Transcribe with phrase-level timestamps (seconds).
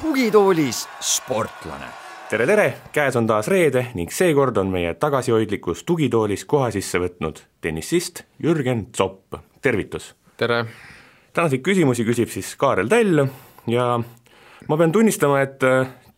[0.00, 1.86] tugitoolis sportlane.
[2.28, 7.40] tere, tere, käes on taas reede ning seekord on meie tagasihoidlikus tugitoolis koha sisse võtnud
[7.60, 10.14] tennisist Jürgen Zopp, tervitus!
[10.36, 10.66] tere!
[11.32, 13.24] tänaseid küsimusi küsib siis Kaarel Täll
[13.72, 13.88] ja
[14.68, 15.64] ma pean tunnistama, et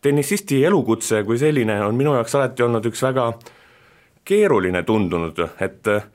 [0.03, 3.29] tennisisti elukutse kui selline on minu jaoks alati olnud üks väga
[4.27, 6.05] keeruline tundunud, et äh,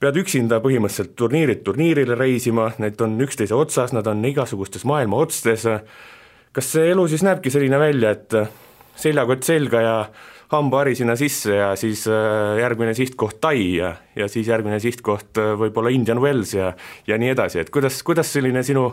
[0.00, 5.66] pead üksinda põhimõtteliselt turniirilt turniirile reisima, need on üksteise otsas, nad on igasugustes maailma otstes,
[6.56, 8.52] kas see elu siis näebki selline välja, et äh,
[9.00, 9.96] seljakott selga ja
[10.50, 15.92] hambahari sinna sisse ja siis äh, järgmine sihtkoht Tai ja, ja siis järgmine sihtkoht võib-olla
[15.94, 16.72] Indian Wells ja
[17.06, 18.90] ja nii edasi, et kuidas, kuidas selline sinu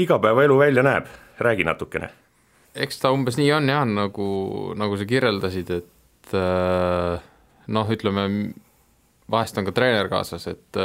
[0.00, 2.23] igapäevaelu välja näeb, räägi natukene.
[2.74, 4.28] Eks ta umbes nii on jah, nagu,
[4.78, 6.36] nagu sa kirjeldasid, et
[7.70, 8.24] noh, ütleme
[9.30, 10.80] vahest on ka treener kaasas, et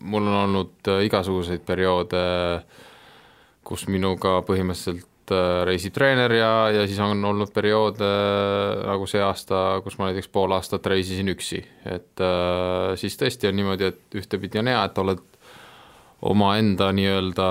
[0.00, 2.24] mul on olnud igasuguseid perioode,
[3.64, 9.20] kus minuga põhimõtteliselt Äh, reisib treener ja, ja siis on olnud perioode äh, nagu see
[9.22, 14.18] aasta, kus ma näiteks pool aastat reisisin üksi, et äh, siis tõesti on niimoodi, et
[14.18, 15.22] ühtepidi on hea, et oled
[16.20, 17.46] omaenda nii-öelda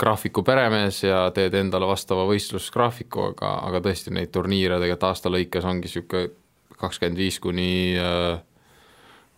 [0.00, 5.68] graafiku peremees ja teed endale vastava võistlusgraafiku, aga, aga tõesti neid turniire tegelikult aasta lõikes
[5.68, 6.30] ongi niisugune
[6.80, 7.68] kakskümmend viis kuni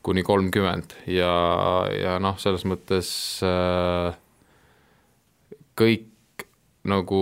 [0.07, 1.33] kuni kolmkümmend ja,
[1.91, 3.11] ja noh, selles mõttes
[5.77, 6.13] kõik
[6.87, 7.21] nagu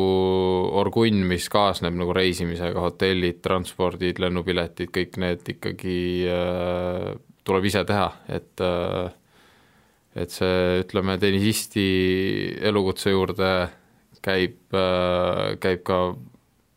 [0.77, 7.15] orgunn, mis kaasneb nagu reisimisega, hotellid, transpordid, lennupiletid, kõik need ikkagi äh,
[7.49, 9.09] tuleb ise teha, et äh,
[10.15, 11.87] et see, ütleme, tennisisti
[12.63, 13.51] elukutse juurde
[14.25, 15.99] käib äh,, käib ka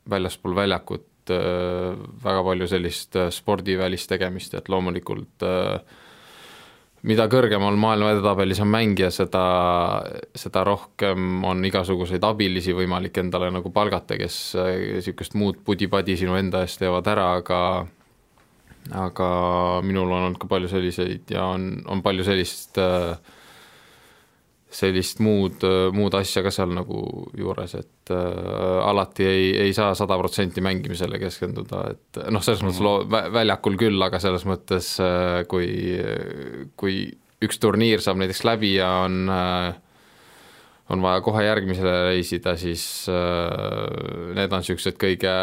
[0.10, 5.46] väljaspool väljakut äh, väga palju sellist äh, spordivälist tegemist, et loomulikult
[7.08, 9.44] mida kõrgemal maailma edetabelis on mängija, seda,
[10.36, 16.66] seda rohkem on igasuguseid abilisi võimalik endale nagu palgata, kes niisugust muud pudi-padi sinu enda
[16.66, 17.62] eest teevad ära, aga
[18.96, 19.30] aga
[19.84, 23.18] minul on olnud ka palju selliseid ja on, on palju sellist äh,
[24.68, 25.64] sellist muud,
[25.96, 27.00] muud asja ka seal nagu
[27.38, 32.84] juures, et äh, alati ei, ei saa sada protsenti mängimisele keskenduda, et noh, selles mõttes
[32.84, 35.70] loo-, väljakul küll, aga selles mõttes äh, kui,
[36.76, 37.00] kui
[37.44, 39.76] üks turniir saab näiteks läbi ja on äh,
[40.90, 45.34] on vaja kohe järgmisele reisida, siis äh, need on niisugused kõige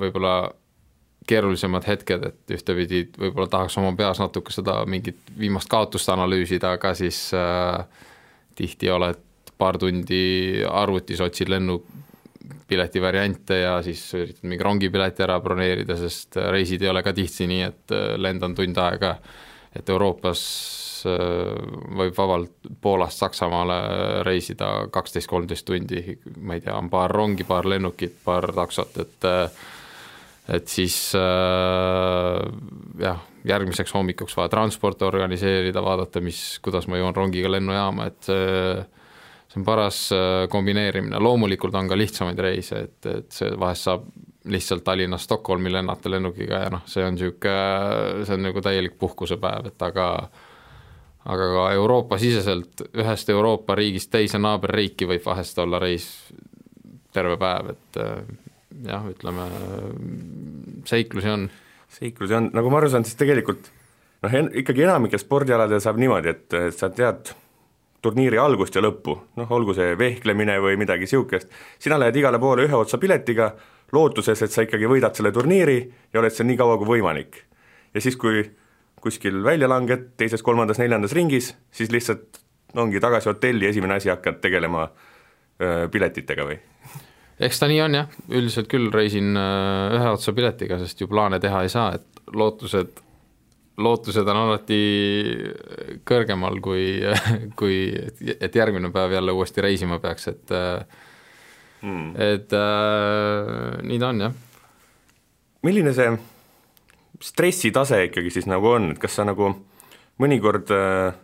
[0.00, 0.36] võib-olla
[1.28, 6.94] keerulisemad hetked, et ühtepidi võib-olla tahaks oma peas natuke seda mingit viimast kaotust analüüsida, aga
[6.98, 7.84] siis äh,
[8.62, 9.20] tihti oled
[9.58, 16.82] paar tundi arvutis, otsid lennupileti variante ja siis üritad mingi rongipileti ära broneerida, sest reisid
[16.82, 19.16] ei ole ka tihti nii, et äh, lendan tund aega,
[19.76, 20.42] et Euroopas
[21.10, 21.52] äh,
[22.00, 23.78] võib vabalt Poolast Saksamaale
[24.26, 29.30] reisida kaksteist, kolmteist tundi, ma ei tea, on paar rongi, paar lennukit, paar taksot, et
[29.30, 29.62] äh,
[30.50, 32.42] et siis äh,
[32.98, 38.76] jah, järgmiseks hommikuks vaja transporti organiseerida, vaadata, mis, kuidas ma jõuan rongiga lennujaama, et see,
[39.50, 44.06] see on paras äh, kombineerimine, loomulikult on ka lihtsamaid reise, et, et see vahest saab
[44.52, 49.70] lihtsalt Tallinnast Stockholmi lennata lennukiga ja noh, see on niisugune, see on nagu täielik puhkusepäev,
[49.70, 50.08] et aga
[51.22, 56.08] aga ka Euroopa-siseselt ühest Euroopa riigist teise naaberriiki võib vahest olla reis
[57.14, 58.00] terve päev, et
[58.88, 59.46] jah, ütleme
[60.88, 61.46] seiklusi on.
[61.92, 63.70] Seiklusi on, nagu ma aru saan, siis tegelikult
[64.22, 67.32] noh, ikkagi enamikel spordialadel saab niimoodi, et sa tead
[68.02, 71.52] turniiri algust ja lõppu, noh olgu see vehklemine või midagi niisugust,
[71.82, 73.52] sina lähed igale poole ühe otsa piletiga,
[73.94, 75.78] lootuses, et sa ikkagi võidad selle turniiri
[76.12, 77.42] ja oled seal nii kaua kui võimalik.
[77.94, 78.42] ja siis, kui
[79.02, 82.40] kuskil välja langed teises-kolmandas-neljandas ringis, siis lihtsalt
[82.78, 84.86] ongi tagasi hotelli, esimene asi, hakkad tegelema
[85.60, 86.56] öö, piletitega või?
[87.42, 91.40] Eks ta nii on jah, üldiselt küll reisin äh, ühe otsa piletiga, sest ju plaane
[91.42, 93.00] teha ei saa, et lootused,
[93.82, 94.82] lootused on alati
[96.08, 96.84] kõrgemal kui,
[97.60, 97.78] kui
[98.38, 100.54] et järgmine päev jälle uuesti reisima peaks, et
[101.82, 102.12] mm.
[102.30, 104.38] et äh, nii ta on jah.
[105.66, 106.14] milline see
[107.22, 109.52] stressitase ikkagi siis nagu on, et kas sa nagu
[110.22, 111.14] mõnikord äh,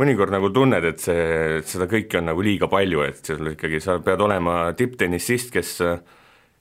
[0.00, 3.98] mõnikord nagu tunned, et see, seda kõike on nagu liiga palju, et sul ikkagi, sa
[4.04, 5.76] pead olema tipptennissist, kes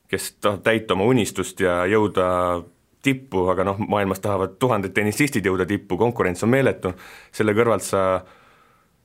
[0.10, 2.28] kes tahab täita oma unistust ja jõuda
[3.06, 6.96] tippu, aga noh, maailmas tahavad tuhanded tennissistid jõuda tippu, konkurents on meeletu,
[7.32, 8.04] selle kõrvalt sa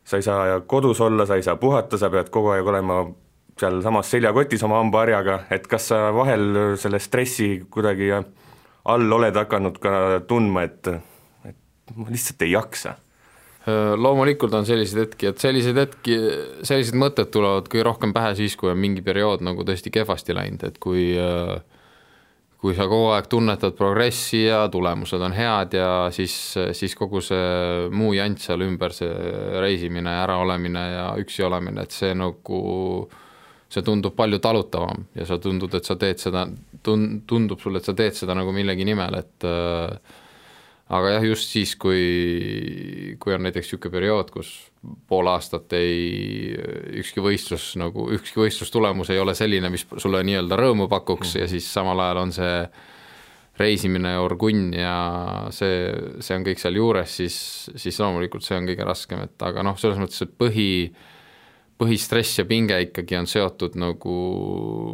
[0.04, 2.98] sa ei saa kodus olla, sa ei saa puhata, sa pead kogu aeg olema
[3.60, 9.94] sealsamas seljakotis oma hambaharjaga, et kas sa vahel selle stressi kuidagi all oled hakanud ka
[10.28, 10.90] tundma, et,
[11.48, 12.98] et ma lihtsalt ei jaksa?
[13.66, 16.18] Loomulikult on selliseid hetki, et selliseid hetki,
[16.68, 20.66] sellised mõtted tulevad kõige rohkem pähe siis, kui on mingi periood nagu tõesti kehvasti läinud,
[20.68, 21.14] et kui
[22.64, 26.32] kui sa kogu aeg tunnetad progressi ja tulemused on head ja siis,
[26.72, 29.10] siis kogu see muu jant seal ümber, see
[29.60, 32.62] reisimine, äraolemine ja üksi olemine, et see nagu
[33.68, 36.46] see tundub palju talutavam ja sa tundud, et sa teed seda,
[36.86, 40.16] tun-, tundub sulle, et sa teed seda nagu millegi nimel, et äh,
[40.94, 44.52] aga jah, just siis, kui, kui on näiteks niisugune periood, kus
[45.08, 46.54] pool aastat ei,
[47.00, 51.40] ükski võistlus nagu, ükski võistlustulemus ei ole selline, mis sulle nii-öelda rõõmu pakuks mm.
[51.42, 52.58] ja siis samal ajal on see
[53.58, 54.94] reisimine, orgunn ja
[55.54, 55.86] see,
[56.24, 57.36] see on kõik sealjuures, siis,
[57.78, 60.68] siis loomulikult see on kõige raskem, et aga noh, selles mõttes, et põhi,
[61.78, 64.14] põhistress ja pinge ikkagi on seotud nagu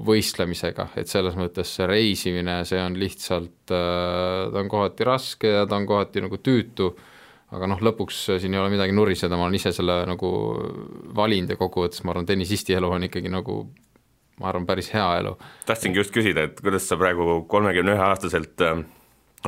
[0.07, 5.67] võistlemisega, et selles mõttes see reisimine, see on lihtsalt, äh, ta on kohati raske ja
[5.69, 6.89] ta on kohati nagu tüütu,
[7.53, 10.31] aga noh, lõpuks siin ei ole midagi nuriseda, ma olen ise selle nagu
[11.17, 13.61] valinud ja kokkuvõttes ma arvan, tennisisti elu on ikkagi nagu
[14.41, 15.35] ma arvan, päris hea elu.
[15.69, 18.81] tahtsingi just küsida, et kuidas sa praegu kolmekümne ühe aastaselt äh,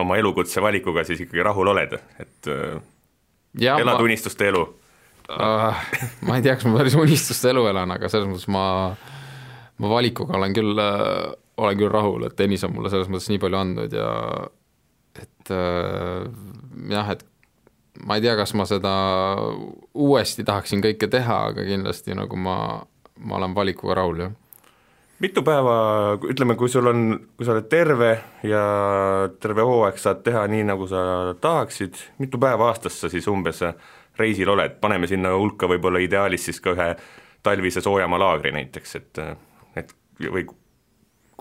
[0.03, 2.77] oma elukutse valikuga siis ikkagi rahul oled, et äh,
[3.57, 4.05] ja, elad ma...
[4.05, 4.67] unistuste elu
[5.37, 5.83] uh,?
[6.27, 8.65] ma ei tea, kas ma päris unistuste elu elan, aga selles mõttes ma,
[9.83, 11.33] ma valikuga olen küll uh,,
[11.63, 14.11] olen küll rahul, et tennis on mulle selles mõttes nii palju andnud ja
[15.23, 16.25] et uh,
[16.91, 17.27] jah, et
[18.07, 18.93] ma ei tea, kas ma seda
[19.93, 22.57] uuesti tahaksin kõike teha, aga kindlasti nagu ma,
[23.21, 24.39] ma olen valikuga rahul, jah
[25.23, 25.75] mitu päeva,
[26.27, 27.03] ütleme, kui sul on,
[27.39, 28.11] kui sa oled terve
[28.47, 28.63] ja
[29.43, 31.03] terve hooaeg saad teha nii, nagu sa
[31.43, 33.63] tahaksid, mitu päeva aastas sa siis umbes
[34.19, 36.89] reisil oled, paneme sinna hulka võib-olla ideaalis siis ka ühe
[37.43, 39.23] talvise soojama laagri näiteks, et,
[39.77, 40.45] et või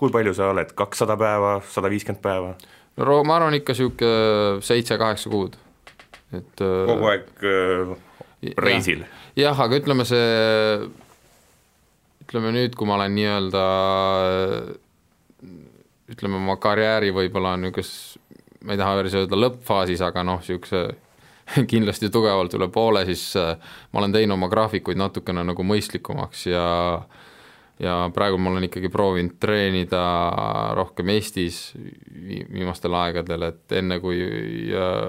[0.00, 2.54] kui palju sa oled, kakssada päeva, sada viiskümmend päeva?
[3.00, 5.56] no ma arvan ikka niisugune seitse-kaheksa kuud,
[6.34, 7.94] et äh, kogu aeg äh,
[8.58, 9.06] reisil?
[9.38, 10.88] jah, aga ütleme, see
[12.24, 13.64] ütleme nüüd, kui ma olen nii-öelda
[16.12, 18.18] ütleme, oma karjääri võib-olla niisuguses,
[18.64, 20.84] ma ei taha päris öelda lõppfaasis, aga noh, niisuguse
[21.72, 23.56] kindlasti tugevalt üle poole, siis äh,
[23.92, 26.64] ma olen teinud oma graafikuid natukene nagu mõistlikumaks ja
[27.82, 30.02] ja praegu ma olen ikkagi proovinud treenida
[30.76, 31.72] rohkem Eestis
[32.14, 34.20] viimastel aegadel, et enne kui
[34.70, 35.08] äh,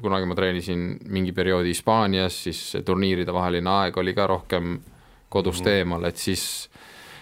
[0.00, 4.78] kunagi ma treenisin mingi perioodi Hispaanias, siis turniiride vaheline aeg oli ka rohkem
[5.32, 5.74] kodust mm.
[5.76, 6.46] eemal, et siis,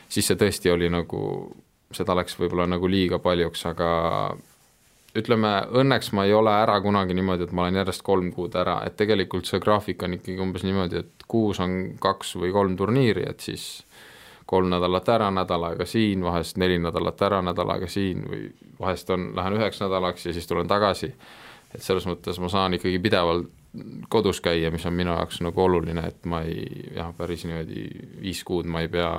[0.09, 1.21] siis see tõesti oli nagu,
[1.95, 3.91] seda läks võib-olla nagu liiga paljuks, aga
[5.17, 8.81] ütleme, õnneks ma ei ole ära kunagi niimoodi, et ma olen järjest kolm kuud ära,
[8.87, 13.27] et tegelikult see graafik on ikkagi umbes niimoodi, et kuus on kaks või kolm turniiri,
[13.31, 13.67] et siis
[14.51, 18.49] kolm nädalat ära, nädal aega siin, vahest neli nädalat ära, nädal aega siin või
[18.81, 21.15] vahest on, lähen üheks nädalaks ja siis tulen tagasi.
[21.75, 23.51] et selles mõttes ma saan ikkagi pidevalt
[24.11, 26.65] kodus käia, mis on minu jaoks nagu oluline, et ma ei,
[26.97, 27.85] jah, päris niimoodi
[28.23, 29.11] viis kuud ma ei pea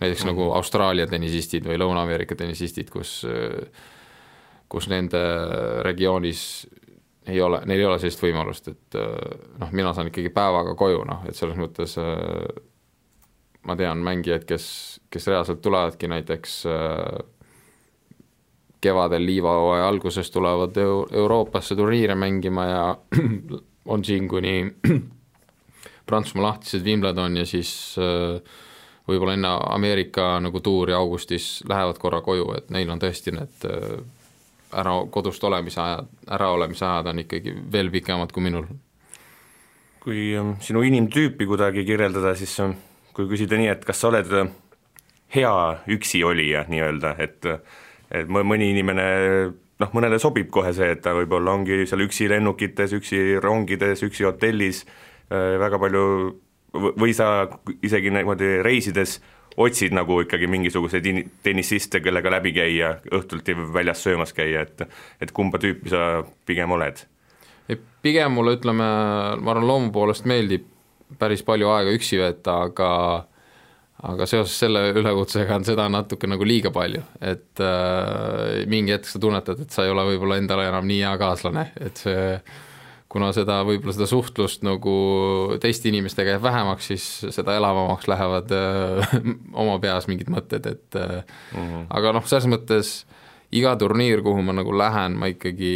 [0.00, 0.32] näiteks mm -hmm.
[0.32, 3.22] nagu Austraalia tennisistid või Lõuna-Ameerika tennisistid, kus
[4.74, 5.20] kus nende
[5.86, 6.40] regioonis
[7.26, 9.12] ei ole, neil ei ole sellist võimalust, et äh,
[9.60, 12.58] noh, mina saan ikkagi päevaga koju, noh, et selles mõttes äh,
[13.64, 14.66] ma tean mängijaid, kes,
[15.10, 17.22] kes reaalselt tulevadki näiteks äh,
[18.84, 22.82] kevadel liivahooaja alguses tulevad Euroopasse turniire mängima ja
[23.92, 24.58] on siin kuni
[26.06, 27.70] Prantsusmaa lahtised Wimbledon ja siis
[29.08, 33.64] võib-olla enne Ameerika nagu tuuri augustis lähevad korra koju, et neil on tõesti need
[34.80, 38.66] ära, kodust olemise ajad, äraolemise ajad on ikkagi veel pikemad kui minul.
[40.04, 42.58] kui ähm, sinu inimtüüpi kuidagi kirjeldada, siis
[43.16, 44.50] kui küsida nii, et kas sa oled äh,
[45.34, 45.54] hea
[45.96, 47.50] üksiolija nii-öelda, et
[48.14, 49.04] et mõni inimene
[49.80, 54.28] noh, mõnele sobib kohe see, et ta võib-olla ongi seal üksi lennukites, üksi rongides, üksi
[54.28, 54.84] hotellis,
[55.32, 56.04] äh, väga palju
[56.74, 57.46] või sa
[57.86, 59.20] isegi niimoodi reisides
[59.56, 64.86] otsid nagu ikkagi mingisuguseid in-, tennisiste, kellega läbi käia, õhtuti väljas söömas käia, et
[65.22, 67.04] et kumba tüüpi sa pigem oled?
[68.04, 68.84] pigem mulle ütleme,
[69.40, 70.66] ma arvan, loomu poolest meeldib
[71.18, 72.90] päris palju aega üksi veeta, aga
[74.04, 79.20] aga seoses selle ülekutsega on seda natuke nagu liiga palju, et äh, mingi hetk sa
[79.22, 82.26] tunnetad, et sa ei ole võib-olla endale enam nii hea kaaslane, et see
[83.14, 84.94] kuna seda, võib-olla seda suhtlust nagu
[85.62, 87.04] teiste inimestega jääb vähemaks, siis
[87.36, 89.18] seda elavamaks lähevad öö, äh,
[89.62, 91.86] oma peas mingid mõtted, et mm -hmm.
[91.94, 92.94] aga noh, selles mõttes
[93.54, 95.74] iga turniir, kuhu ma nagu lähen, ma ikkagi,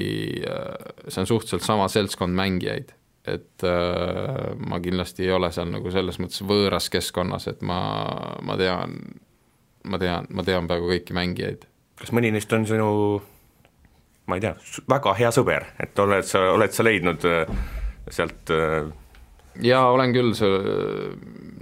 [0.51, 2.95] äh, see on suhteliselt sama seltskond mängijaid.
[3.29, 8.07] et äh, ma kindlasti ei ole seal nagu selles mõttes võõras keskkonnas, et ma,
[8.43, 8.95] ma tean,
[9.85, 11.67] ma tean, ma tean peaaegu kõiki mängijaid.
[12.01, 12.89] kas mõni neist on sinu
[14.29, 14.55] ma ei tea,
[14.91, 17.53] väga hea sõber, et oled sa, oled sa leidnud äh,
[18.13, 18.91] sealt äh,
[19.65, 20.75] jaa, olen küll, see,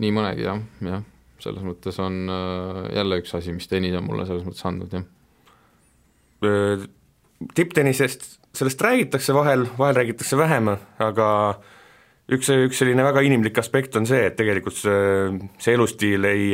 [0.02, 1.04] nii mõnegi jah, jah,
[1.42, 5.06] selles mõttes on äh, jälle üks asi, mis tennis on mulle selles mõttes andnud, jah.
[7.54, 10.74] tipptennisest, sellest räägitakse vahel, vahel räägitakse vähem,
[11.06, 11.28] aga
[12.32, 16.50] üks, üks selline väga inimlik aspekt on see, et tegelikult see, see elustiil ei,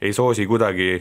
[0.00, 0.94] ei soosi kuidagi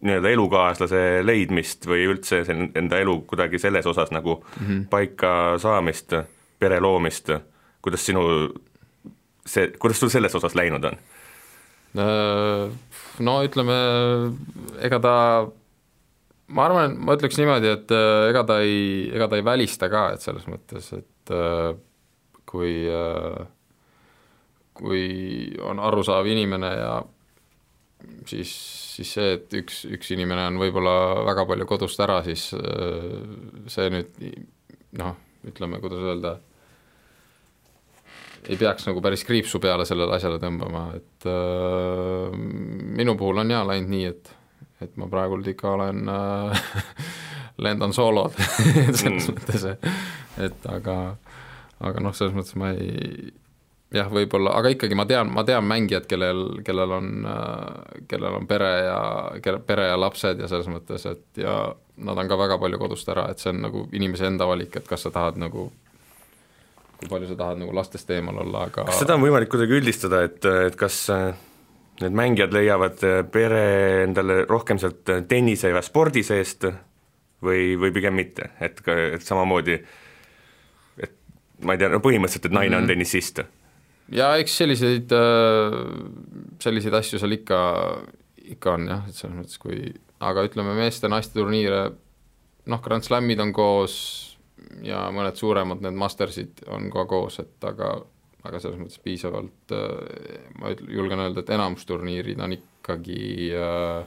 [0.00, 4.86] nii-öelda elukaaslase leidmist või üldse enda elu kuidagi selles osas nagu mm -hmm.
[4.90, 6.12] paika saamist,
[6.58, 7.30] pere loomist,
[7.82, 8.26] kuidas sinu
[9.46, 10.98] see, kuidas sul selles osas läinud on?
[11.96, 12.68] Äh,
[13.24, 13.76] no ütleme,
[14.84, 15.14] ega ta,
[16.52, 20.08] ma arvan, ma ütleks niimoodi, et äh, ega ta ei, ega ta ei välista ka,
[20.16, 21.70] et selles mõttes, et äh,
[22.46, 22.74] kui,
[24.76, 25.06] kui
[25.66, 26.92] on arusaав inimene ja
[28.28, 28.52] siis,
[28.96, 33.16] siis see, et üks, üks inimene on võib-olla väga palju kodust ära, siis äh,
[33.72, 34.20] see nüüd
[34.96, 36.36] noh, ütleme, kuidas öelda,
[38.46, 42.36] ei peaks nagu päris kriipsu peale sellele asjale tõmbama, et äh,
[42.96, 44.34] minu puhul on jaa läinud nii, et
[44.84, 46.66] et ma praegult ikka olen äh,
[47.64, 48.36] lendan soolod
[49.00, 49.38] selles mm.
[49.38, 49.68] mõttes,
[50.48, 50.98] et aga
[51.84, 53.32] aga noh, selles mõttes ma ei
[53.94, 57.10] jah, võib-olla, aga ikkagi ma tean, ma tean mängijad, kellel, kellel on,
[58.10, 59.00] kellel on pere ja,
[59.42, 61.56] kelle pere ja lapsed ja selles mõttes, et ja
[61.96, 64.88] nad on ka väga palju kodust ära, et see on nagu inimese enda valik, et
[64.88, 65.70] kas sa tahad nagu
[66.96, 70.22] kui palju sa tahad nagu lastest eemal olla, aga kas seda on võimalik kuidagi üldistada,
[70.26, 71.04] et, et kas
[72.00, 73.62] need mängijad leiavad pere
[74.04, 76.66] endale rohkem sealt tennise ja spordi seest
[77.44, 79.76] või, või pigem mitte, et et samamoodi
[81.04, 81.14] et
[81.64, 82.76] ma ei tea, no põhimõtteliselt, et naine mm -hmm.
[82.76, 82.92] on mhm.
[82.92, 83.44] tennisist
[84.14, 85.76] ja eks selliseid, äh,
[86.62, 87.60] selliseid asju seal ikka,
[88.56, 89.90] ikka on jah, et selles mõttes, kui
[90.26, 91.86] aga ütleme, meeste-naiste turniire
[92.70, 93.96] noh, Grand Slamid on koos
[94.86, 97.96] ja mõned suuremad, need Mastersid on ka koos, et aga
[98.46, 104.06] aga selles mõttes piisavalt, äh, ma julgen öelda, et enamus turniirid on ikkagi äh,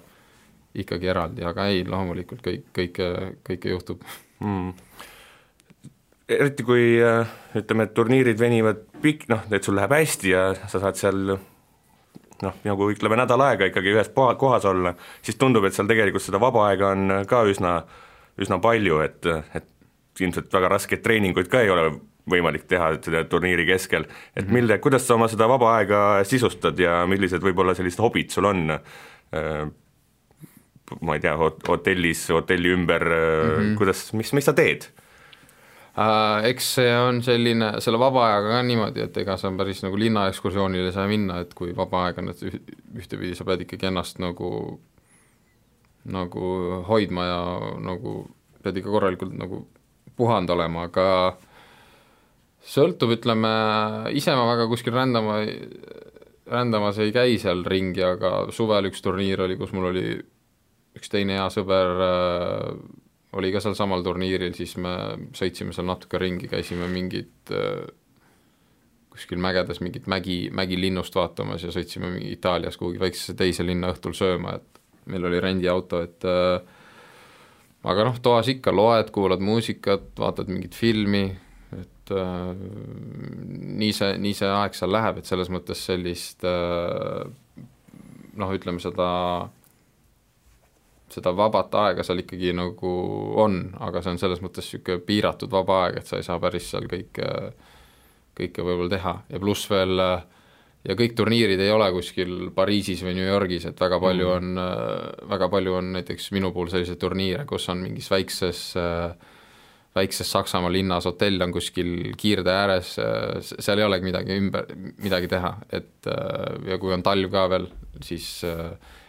[0.79, 3.07] ikkagi eraldi, aga ei, loomulikult kõik, kõike,
[3.47, 4.05] kõike juhtub.
[4.39, 4.75] Mm
[6.29, 10.81] eriti kui äh, ütleme, et turniirid venivad pikk, noh, et sul läheb hästi ja sa
[10.81, 14.93] saad seal noh, nagu ütleme, nädal aega ikkagi ühes poa-, kohas olla,
[15.25, 17.79] siis tundub, et seal tegelikult seda vaba aega on ka üsna,
[18.39, 19.67] üsna palju, et, et
[20.19, 21.89] ilmselt väga raskeid treeninguid ka ei ole
[22.29, 24.05] võimalik teha selle turniiri keskel,
[24.35, 24.53] et mhm.
[24.53, 28.75] mille, kuidas sa oma seda vaba aega sisustad ja millised võib-olla sellised hobid sul on,
[29.33, 29.63] äh,
[31.05, 33.75] ma ei tea, hotellis, hotelli ümber mm, -hmm.
[33.77, 34.89] kuidas, mis, mis sa teed?
[35.99, 39.97] Äh, eks see on selline, selle vaba ajaga ka niimoodi, et ega sa päris nagu
[39.99, 44.21] linnaekskursioonile ei saa minna, et kui vaba aeg on, et ühtepidi sa pead ikkagi ennast
[44.23, 44.51] nagu,
[46.07, 46.53] nagu
[46.87, 47.41] hoidma ja
[47.83, 48.13] nagu
[48.63, 49.65] pead ikka korralikult nagu
[50.19, 51.07] puhanud olema, aga
[52.63, 53.51] sõltub, ütleme,
[54.15, 55.41] ise ma väga kuskil rändama,
[56.47, 60.07] rändamas ei käi seal ringi, aga suvel üks turniir oli, kus mul oli
[60.95, 62.73] üks teine hea sõber äh,
[63.37, 64.93] oli ka sealsamal turniiril, siis me
[65.37, 67.83] sõitsime seal natuke ringi, käisime mingit äh,
[69.13, 74.57] kuskil mägedes mingit mägi, mägilinnust vaatamas ja sõitsime Itaalias kuhugi väiksesse teise linna õhtul sööma,
[74.57, 76.57] et meil oli rendiauto, et äh,
[77.89, 81.27] aga noh, toas ikka loed, kuulad muusikat, vaatad mingit filmi,
[81.77, 82.49] et äh,
[83.83, 86.45] nii see, nii see aeg seal läheb, et selles mõttes sellist
[88.39, 89.09] noh, ütleme seda
[91.13, 92.93] seda vabat aega seal ikkagi nagu
[93.41, 96.69] on, aga see on selles mõttes niisugune piiratud vaba aeg, et sa ei saa päris
[96.71, 97.29] seal kõike,
[98.37, 103.27] kõike võib-olla teha ja pluss veel ja kõik turniirid ei ole kuskil Pariisis või New
[103.27, 104.37] Yorgis, et väga palju mm.
[104.37, 108.63] on, väga palju on näiteks minu puhul selliseid turniire, kus on mingis väikses
[109.95, 112.93] väikses Saksamaa linnas, hotell on kuskil kiirtee ääres,
[113.49, 114.67] seal ei olegi midagi ümber,
[115.01, 116.09] midagi teha, et
[116.69, 117.65] ja kui on talv ka veel,
[118.05, 118.29] siis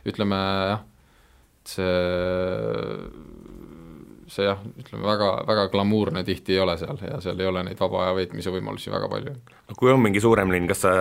[0.09, 0.39] ütleme
[0.73, 0.87] jah,
[1.69, 1.91] see,
[4.31, 7.81] see jah, ütleme väga, väga glamuurne tihti ei ole seal ja seal ei ole neid
[7.81, 9.37] vaba aja veetmise võimalusi väga palju.
[9.77, 10.95] kui on mingi suurem linn, kas sa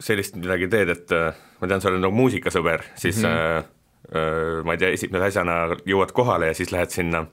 [0.00, 1.14] sellist midagi teed, et
[1.60, 3.68] ma tean, sa oled nagu muusikasõber, siis mm -hmm.
[4.14, 7.26] äh, ma ei tea, esimese asjana jõuad kohale ja siis lähed sinna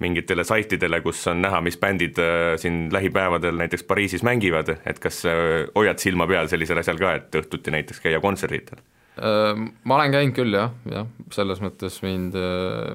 [0.00, 5.24] mingitele saitidele, kus on näha, mis bändid äh, siin lähipäevadel näiteks Pariisis mängivad, et kas
[5.28, 8.80] äh, hoiad silma peal sellisel asjal ka, et õhtuti näiteks käia kontserditel?
[9.20, 12.36] Ma olen käinud küll jah, jah, selles mõttes mind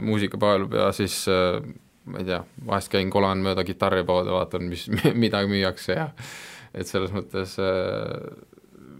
[0.01, 4.88] muusika paelub ja siis ma ei tea, vahest käin, kolan mööda kitarripoode, vaatan, mis,
[5.24, 6.08] mida müüakse ja
[6.74, 7.53] et selles mõttes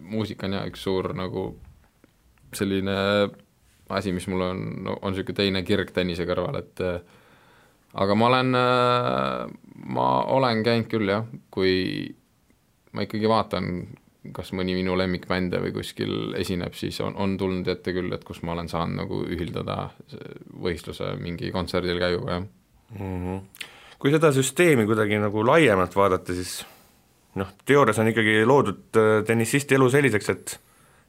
[0.05, 1.48] muusika on jah, üks suur nagu
[2.55, 2.96] selline
[3.89, 4.62] asi, mis mul on,
[4.96, 6.82] on niisugune teine kirg tennise kõrval, et
[7.96, 8.58] aga ma olen,
[9.98, 11.75] ma olen käinud küll jah, kui
[12.96, 13.70] ma ikkagi vaatan,
[14.34, 18.41] kas mõni minu lemmikbände või kuskil esineb, siis on, on tulnud ette küll, et kus
[18.44, 19.89] ma olen saanud nagu ühildada
[20.62, 22.46] võistluse mingi kontserdil käiguga, jah
[23.00, 23.17] mm.
[23.25, 23.67] -hmm.
[24.00, 26.63] kui seda süsteemi kuidagi nagu laiemalt vaadata, siis
[27.36, 30.60] noh, teoorias on ikkagi loodud äh, tennisisti elu selliseks, et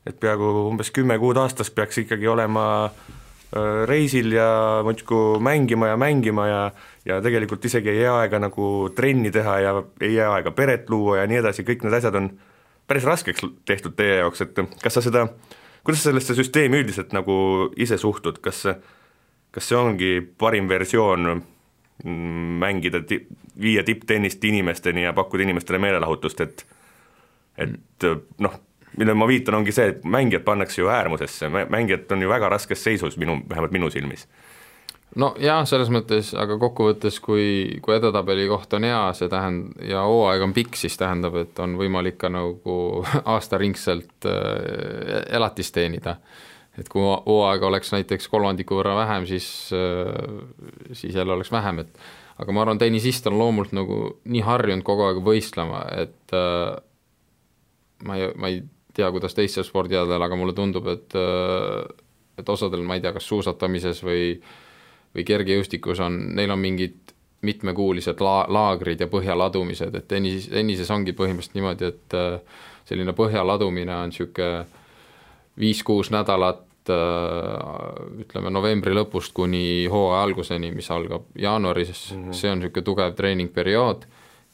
[0.07, 5.97] et peaaegu umbes kümme kuud aastas peaks ikkagi olema äh, reisil ja muudkui mängima ja
[5.97, 6.61] mängima ja
[7.07, 11.21] ja tegelikult isegi ei jää aega nagu trenni teha ja ei jää aega peret luua
[11.21, 12.31] ja nii edasi, kõik need asjad on
[12.87, 15.27] päris raskeks tehtud teie jaoks, et kas sa seda,
[15.85, 17.37] kuidas sa sellesse süsteemi üldiselt nagu
[17.77, 18.65] ise suhtud, kas
[19.57, 23.23] kas see ongi parim versioon mm, mängida ti-,
[23.61, 26.67] viia tipptennist inimesteni ja pakkuda inimestele meelelahutust, et
[27.57, 28.05] et
[28.45, 28.59] noh,
[29.01, 32.85] millele ma viitan, ongi see, et mängijad pannakse ju äärmusesse, mängijad on ju väga raskes
[32.85, 34.27] seisus minu, vähemalt minu silmis
[35.21, 37.47] no jah, selles mõttes, aga kokkuvõttes, kui,
[37.85, 41.77] kui edetabeli koht on hea, see tähend- ja hooaeg on pikk, siis tähendab, et on
[41.81, 42.77] võimalik ka nagu
[43.35, 46.19] aastaringselt äh, elatist teenida.
[46.77, 50.13] et kui hooaega oleks näiteks kolmandiku võrra vähem, siis äh,,
[50.93, 52.01] siis jälle oleks vähem, et
[52.37, 56.77] aga ma arvan, tennisist on loomult nagu nii harjunud kogu aeg võistlema, et äh,
[58.05, 58.61] ma ei, ma ei
[58.97, 61.87] tea, kuidas teistel spordialadel, aga mulle tundub, et äh,
[62.37, 64.37] et osadel, ma ei tea, kas suusatamises või
[65.17, 67.15] või kergejõustikus on, neil on mingid
[67.47, 73.95] mitmekuulised la-, laagrid ja põhjaladumised, et tennises, tennises ongi põhimõtteliselt niimoodi, et äh, selline põhjaladumine
[73.97, 74.67] on niisugune
[75.61, 82.41] viis-kuus nädalat äh, ütleme novembri lõpust kuni hooaja alguseni, mis algab jaanuaris mm, -hmm.
[82.41, 84.07] see on niisugune tugev treeningperiood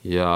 [0.04, 0.34] ja,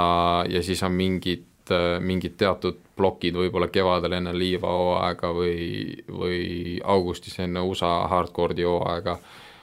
[0.48, 6.78] ja siis on mingid, äh, mingid teatud plokid võib-olla kevadel enne liiva hooaega või, või
[6.84, 9.18] augustis enne USA hardcore'i hooaega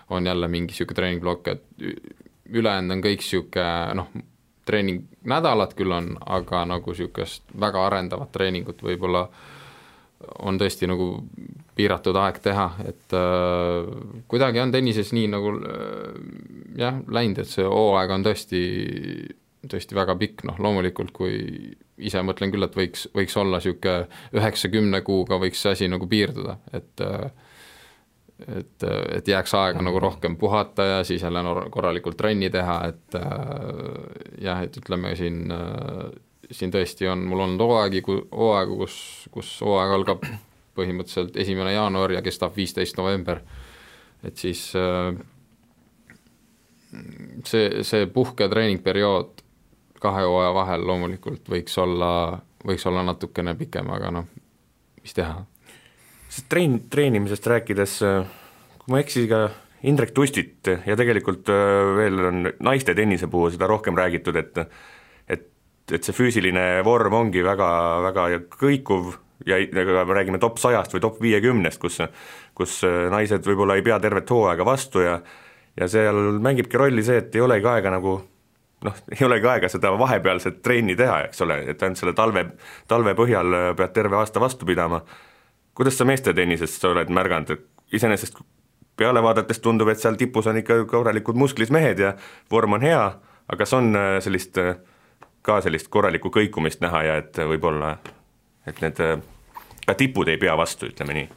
[0.10, 1.64] on jälle mingi niisugune treeningplokk, et
[2.50, 4.14] ülejäänud on kõik niisugune noh,
[4.66, 9.28] treeningnädalad küll on, aga nagu niisugust väga arendavat treeningut võib-olla
[10.48, 11.08] on tõesti nagu
[11.76, 13.88] piiratud aeg teha, et äh,
[14.32, 16.12] kuidagi on tennises nii nagu äh,
[16.80, 18.62] jah, läinud, et see hooaeg on tõesti,
[19.70, 24.08] tõesti väga pikk, noh loomulikult kui ise mõtlen küll, et võiks, võiks olla niisugune
[24.40, 27.28] üheksa-kümne kuuga võiks see asi nagu piirduda, et äh,
[28.48, 28.86] et,
[29.18, 33.26] et jääks aega nagu rohkem puhata ja siis jälle korralikult trenni teha, et äh,
[34.42, 36.08] jah, et ütleme siin äh,,
[36.52, 38.98] siin tõesti on, mul olnud hooaegi, hooaegu, kus,
[39.32, 40.26] kus hooaeg algab
[40.78, 43.42] põhimõtteliselt esimene jaanuar ja kestab viisteist november,
[44.26, 45.14] et siis äh,
[47.48, 49.42] see, see puhke treeningperiood
[50.04, 52.12] kahe hooaja vahel loomulikult võiks olla,
[52.66, 54.30] võiks olla natukene pikem, aga noh,
[55.02, 55.40] mis teha
[56.34, 58.24] sest treen-, treenimisest rääkides, äh,
[58.82, 59.46] kui ma ei eksi, ka
[59.90, 64.64] Indrek Tustit ja tegelikult äh, veel on naiste tennise puhul seda rohkem räägitud, et
[65.28, 65.48] et,
[65.92, 67.70] et see füüsiline vorm ongi väga,
[68.08, 69.14] väga kõikuv
[69.48, 72.02] ja ega me räägime top sajast või top viiekümnest, kus
[72.58, 75.20] kus äh, naised võib-olla ei pea tervet hooaega vastu ja
[75.78, 78.16] ja seal mängibki rolli see, et ei olegi aega nagu
[78.88, 82.48] noh, ei olegi aega seda vahepealset trenni teha, eks ole, et ainult selle talve,
[82.88, 85.04] talve põhjal pead terve aasta vastu pidama
[85.76, 88.40] kuidas sa meestetennisest sa oled märganud, iseenesest
[88.98, 92.14] peale vaadates tundub, et seal tipus on ikka korralikud musklis mehed ja
[92.52, 93.04] vorm on hea,
[93.48, 94.76] aga kas on äh, sellist, äh,
[95.42, 97.96] ka sellist korralikku kõikumist näha ja et võib-olla,
[98.70, 99.18] et need äh,
[99.88, 101.32] ka tipud ei pea vastu, ütleme nii?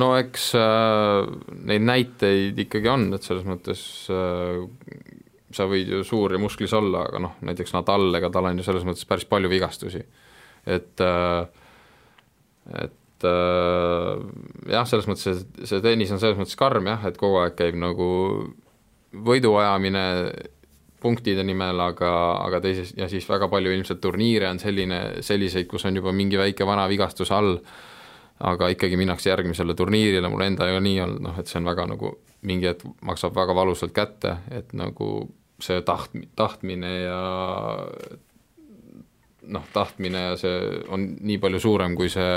[0.00, 1.28] no eks äh,
[1.70, 4.64] neid näiteid ikkagi on, et selles mõttes äh,
[5.54, 8.66] sa võid ju suur ja musklis olla, aga noh, näiteks Nadal, ega tal on ju
[8.66, 10.02] selles mõttes päris palju vigastusi.
[10.66, 11.46] et äh,
[12.82, 14.24] et et äh,
[14.74, 17.78] jah, selles mõttes see, see tennis on selles mõttes karm jah, et kogu aeg käib
[17.78, 18.08] nagu
[19.14, 20.04] võidu ajamine
[21.04, 22.10] punktide nimel, aga,
[22.46, 26.40] aga teises, ja siis väga palju ilmselt turniire on selline, selliseid, kus on juba mingi
[26.40, 27.58] väike vana vigastus all,
[28.44, 32.14] aga ikkagi minnakse järgmisele turniirile, mul endaga nii olnud, noh et see on väga nagu,
[32.48, 35.10] mingi hetk maksab väga valusalt kätte, et nagu
[35.62, 37.20] see taht-, tahtmine ja
[39.44, 40.56] noh, tahtmine ja see
[40.92, 42.32] on nii palju suurem, kui see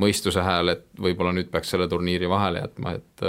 [0.00, 3.26] mõistuse hääl, et võib-olla nüüd peaks selle turniiri vahele jätma, et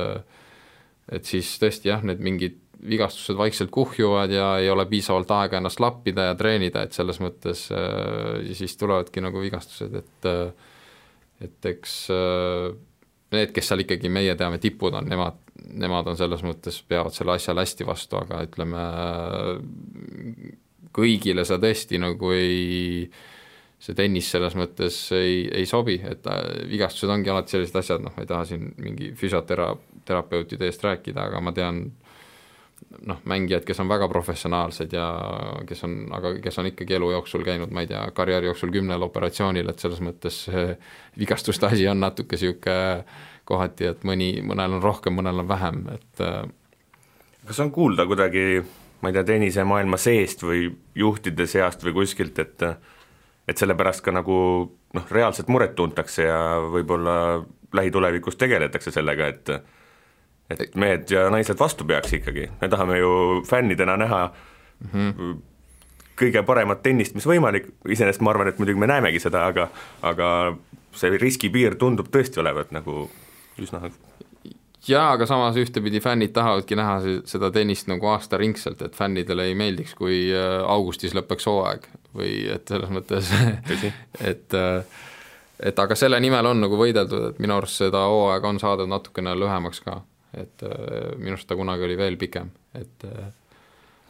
[1.11, 5.79] et siis tõesti jah, need mingid vigastused vaikselt kuhjuvad ja ei ole piisavalt aega ennast
[5.83, 10.29] lappida ja treenida, et selles mõttes äh, siis tulevadki nagu vigastused, et
[11.43, 12.71] et eks äh,
[13.35, 15.39] need, kes seal ikkagi meie teame, tipud on, nemad,
[15.75, 18.83] nemad on selles mõttes, peavad selle asjale hästi vastu, aga ütleme,
[20.95, 23.32] kõigile sa tõesti nagu ei äh,
[23.83, 26.27] see tennis selles mõttes ei, ei sobi, et
[26.69, 29.73] vigastused ongi alati sellised asjad, noh, ma ei taha siin mingi füsiotera-,
[30.07, 31.83] terapeutide eest rääkida, aga ma tean
[33.09, 35.07] noh, mängijaid, kes on väga professionaalsed ja
[35.67, 39.03] kes on, aga kes on ikkagi elu jooksul käinud, ma ei tea, karjääri jooksul kümnel
[39.09, 40.45] operatsioonil, et selles mõttes
[41.19, 43.03] vigastuste asi on natuke niisugune
[43.43, 46.23] kohati, et mõni, mõnel on rohkem, mõnel on vähem, et
[47.43, 48.63] kas on kuulda kuidagi,
[49.03, 52.67] ma ei tea, tennisemaailma seest või juhtide seast või kuskilt, et
[53.47, 54.35] et selle pärast ka nagu
[54.93, 56.39] noh, reaalselt muret tuntakse ja
[56.71, 57.15] võib-olla
[57.73, 59.55] lähitulevikus tegeletakse sellega, et
[60.53, 64.21] et mehed ja naised vastu peaks ikkagi, me tahame ju fännidena näha
[64.91, 65.35] mm -hmm.
[66.21, 69.69] kõige paremat tennist, mis võimalik, iseenesest ma arvan, et muidugi me näemegi seda, aga
[70.01, 70.57] aga
[70.91, 73.09] see riskipiir tundub tõesti olevat nagu
[73.59, 73.81] üsna
[74.87, 79.95] jaa, aga samas ühtepidi fännid tahavadki näha seda tennist nagu aastaringselt, et fännidele ei meeldiks,
[79.95, 83.31] kui äh, augustis lõpeks hooaeg või et selles mõttes
[84.31, 85.01] et äh,
[85.63, 89.35] et aga selle nimel on nagu võideldud, et minu arust seda hooaega on saadud natukene
[89.37, 89.99] lühemaks ka,
[90.35, 93.07] et äh, minu arust ta kunagi oli veel pikem, et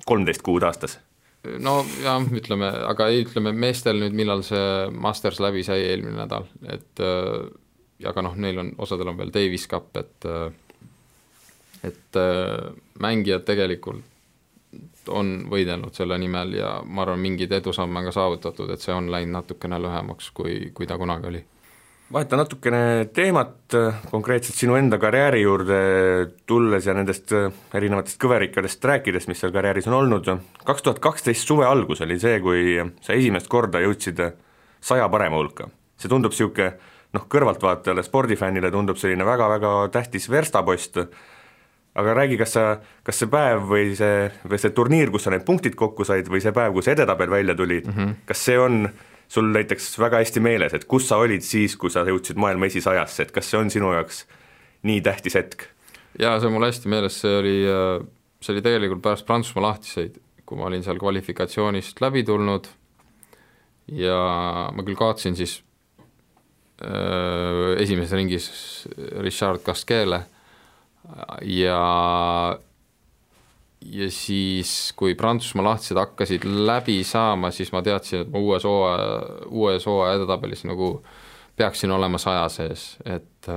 [0.08, 1.00] kolmteist kuud aastas?
[1.60, 7.02] no jah, ütleme, aga ütleme meestel nüüd, millal see Masters läbi sai eelmine nädal, et
[8.08, 10.30] aga noh, neil on, osadel on veel Davis Cup, et
[11.84, 14.04] et äh, mängijad tegelikult
[15.08, 19.10] on võidelnud selle nimel ja ma arvan, mingeid edusamme on ka saavutatud, et see on
[19.12, 21.44] läinud natukene lühemaks, kui, kui ta kunagi oli.
[22.14, 23.76] vahetan natukene teemat,
[24.12, 25.82] konkreetselt sinu enda karjääri juurde
[26.46, 30.32] tulles ja nendest äh, erinevatest kõverikadest rääkides, mis seal karjääris on olnud,
[30.64, 34.22] kaks tuhat kaksteist suve algus oli see, kui sa esimest korda jõudsid
[34.84, 35.70] saja parema hulka.
[35.98, 36.74] see tundub niisugune
[37.14, 40.98] noh, kõrvaltvaatajale, spordifännile tundub selline väga-väga tähtis verstapost,
[41.96, 42.66] aga räägi, kas sa,
[43.06, 46.42] kas see päev või see, või see turniir, kus sa need punktid kokku said, või
[46.42, 48.16] see päev, kus edetabel välja tuli mm, -hmm.
[48.30, 48.88] kas see on
[49.30, 53.28] sul näiteks väga hästi meeles, et kus sa olid siis, kui sa jõudsid maailma esisajasse,
[53.28, 54.26] et kas see on sinu jaoks
[54.84, 55.70] nii tähtis hetk?
[56.20, 57.58] jaa, see on mul hästi meeles, see oli,
[58.42, 62.68] see oli tegelikult pärast Prantsusmaa lahtiseid, kui ma olin seal kvalifikatsioonist läbi tulnud
[63.94, 64.18] ja
[64.74, 65.60] ma küll kaotasin siis
[66.82, 68.50] äh, esimeses ringis
[69.22, 70.24] Richard Gasquele
[71.42, 71.80] ja
[73.92, 79.20] ja siis, kui Prantsusmaa lahtised hakkasid läbi saama, siis ma teadsin, et ma uues hooaja,
[79.50, 80.96] uues hooaja edetabelis nagu
[81.60, 83.52] peaksin olema saja sees, et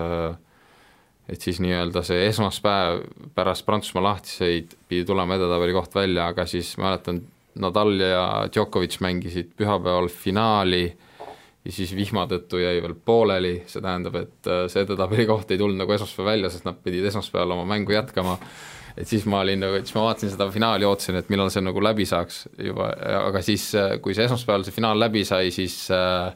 [1.26, 3.00] et siis nii-öelda see esmaspäev
[3.34, 7.22] pärast Prantsusmaa lahtiseid pidi tulema edetabeli koht välja, aga siis mäletan,
[7.56, 10.90] Nadal ja Djokovic mängisid pühapäeval finaali
[11.66, 15.60] ja siis vihma tõttu jäi veel pooleli, see tähendab, et äh, see edetabeli koht ei
[15.60, 18.38] tulnud nagu esmaspäeval välja, sest nad pidid esmaspäeval oma mängu jätkama.
[18.96, 21.82] et siis ma olin nagu, siis ma vaatasin seda finaali, ootasin, et millal see nagu
[21.82, 22.92] läbi saaks juba,
[23.26, 26.30] aga siis, äh, kui see esmaspäeval see finaal läbi sai, siis äh,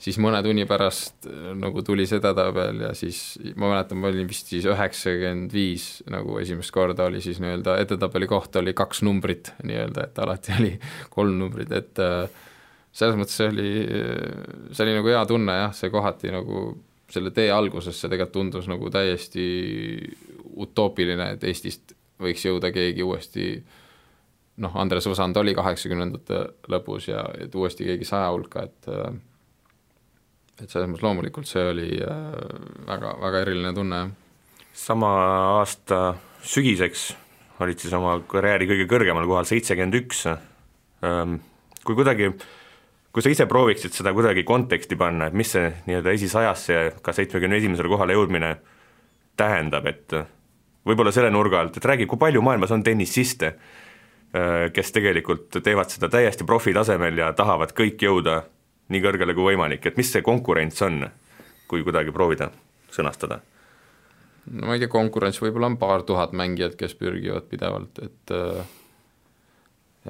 [0.00, 1.26] siis mõne tunni pärast
[1.60, 6.38] nagu tuli see edetabel ja siis ma mäletan, ma olin vist siis üheksakümmend viis nagu
[6.40, 10.72] esimest korda oli siis nii-öelda edetabeli koht oli kaks numbrit nii-öelda, et alati oli
[11.16, 12.46] kolm numbrit, et äh,
[12.92, 13.72] selles mõttes see oli,
[14.74, 16.70] see oli nagu hea tunne jah, see kohati nagu
[17.10, 19.44] selle tee alguses see tegelikult tundus nagu täiesti
[20.60, 23.46] utoopiline, et Eestist võiks jõuda keegi uuesti
[24.60, 28.90] noh, Andres Usand oli kaheksakümnendate lõpus ja et uuesti keegi saja hulka, et
[30.60, 32.26] et selles mõttes loomulikult see oli äh,
[32.90, 34.10] väga, väga eriline tunne, jah.
[34.76, 35.10] sama
[35.56, 36.02] aasta
[36.44, 37.10] sügiseks
[37.60, 40.22] olid siis oma karjääri kõige kõrgemal kohal, seitsekümmend üks,
[41.84, 42.46] kui kuidagi äh,
[43.12, 47.14] kui sa ise prooviksid seda kuidagi konteksti panna, et mis see nii-öelda esisajasse ja ka
[47.16, 48.54] seitsmekümne esimesele kohale jõudmine
[49.40, 50.14] tähendab, et
[50.86, 53.54] võib-olla selle nurga alt, et räägi, kui palju maailmas on tennisiste,
[54.34, 58.42] äh, kes tegelikult teevad seda täiesti profitasemel ja tahavad kõik jõuda
[58.90, 61.04] nii kõrgele kui võimalik, et mis see konkurents on,
[61.70, 62.50] kui kuidagi proovida
[62.94, 63.40] sõnastada?
[64.50, 68.32] no ma ei tea, konkurents võib-olla on paar tuhat mängijat, kes pürgivad pidevalt, et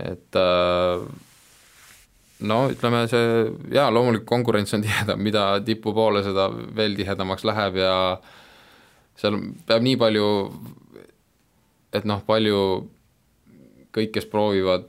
[0.01, 1.09] et äh,
[2.49, 3.25] no ütleme, see
[3.75, 7.95] jaa, loomulikult konkurents on tihedam, mida tipu poole, seda veel tihedamaks läheb ja
[9.21, 9.37] seal
[9.69, 10.31] peab nii palju,
[11.97, 12.63] et noh, palju
[13.95, 14.89] kõik, kes proovivad,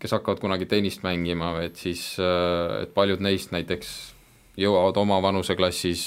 [0.00, 3.94] kes hakkavad kunagi tennist mängima, et siis, et paljud neist näiteks
[4.60, 6.04] jõuavad oma vanuseklassis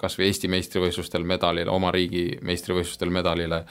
[0.00, 3.62] kas või Eesti meistrivõistlustel medalile, oma riigi meistrivõistlustel medalile,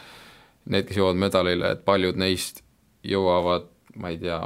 [0.69, 2.61] need, kes jõuavad medalile, et paljud neist
[3.07, 4.39] jõuavad ma ei tea,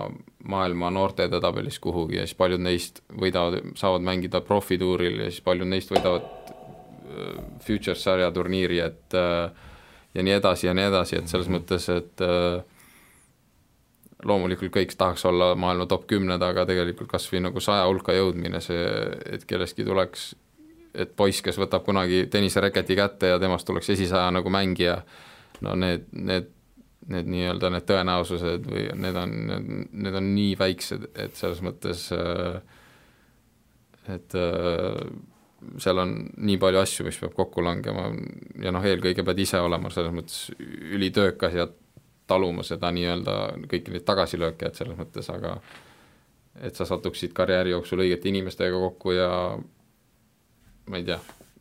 [0.48, 5.70] maailma noorte edetabelis kuhugi ja siis paljud neist võidavad, saavad mängida profituuril ja siis paljud
[5.70, 9.72] neist võidavad äh, Futures sarja turniiri, et äh,
[10.16, 12.62] ja nii edasi ja nii edasi, et selles mõttes, et äh,
[14.28, 18.62] loomulikult kõik tahaks olla maailma top kümned, aga tegelikult kas või nagu saja hulka jõudmine,
[18.64, 18.86] see,
[19.34, 20.32] et kellestki tuleks,
[20.94, 25.02] et poiss, kes võtab kunagi tennisereketi kätte ja temast tuleks esisaja nagu mängija,
[25.66, 26.52] no need, need,
[27.10, 29.36] need nii-öelda need tõenäosused või need on,
[29.92, 32.08] need on nii väiksed, et selles mõttes
[34.12, 34.36] et
[35.82, 38.08] seal on nii palju asju, mis peab kokku langema
[38.62, 40.48] ja noh, eelkõige pead ise olema selles mõttes
[40.96, 41.68] ülitöökas ja
[42.30, 43.38] taluma seda nii-öelda
[43.70, 45.58] kõiki neid tagasilööke, et selles mõttes, aga
[46.62, 49.30] et sa satuksid karjääri jooksul õigete inimestega kokku ja
[50.92, 51.20] ma ei tea,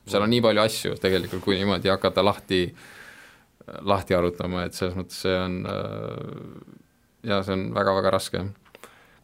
[0.09, 2.64] seal on nii palju asju tegelikult, kui niimoodi hakata lahti,
[3.87, 5.61] lahti arutama, et selles mõttes see on
[7.23, 8.46] jaa, see on väga-väga raske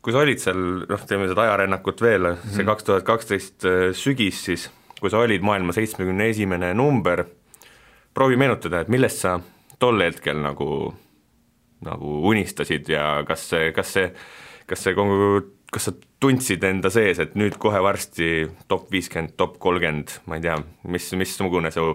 [0.06, 2.68] kui sa olid seal, noh, teeme seda ajarännakut veel, see mhm.
[2.68, 4.68] kaks tuhat kaksteist äh, sügis siis,
[5.00, 7.24] kui sa olid maailma seitsmekümne esimene number,
[8.14, 9.34] proovi meenutada, et millest sa
[9.82, 10.68] tol hetkel nagu,
[11.84, 14.06] nagu unistasid ja kas see, kas see,
[14.70, 15.42] kas see kogu,
[15.74, 20.46] kas sa tundsid enda sees, et nüüd kohe varsti top viiskümmend, top kolmkümmend, ma ei
[20.46, 20.54] tea,
[20.86, 21.90] mis, missugune su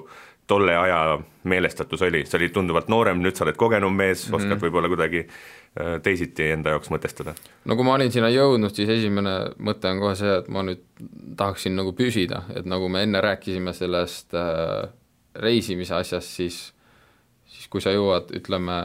[0.48, 4.36] tolle aja meelestatus oli, sa olid tunduvalt noorem, nüüd sa oled kogenum mees mm, -hmm.
[4.36, 7.36] oskad võib-olla kuidagi äh, teisiti enda jaoks mõtestada?
[7.66, 10.84] no kui ma olin sinna jõudnud, siis esimene mõte on kohe see, et ma nüüd
[11.38, 14.92] tahaksin nagu püsida, et nagu me enne rääkisime sellest äh,
[15.36, 16.74] reisimise asjast, siis
[17.52, 18.78] siis kui sa jõuad, ütleme,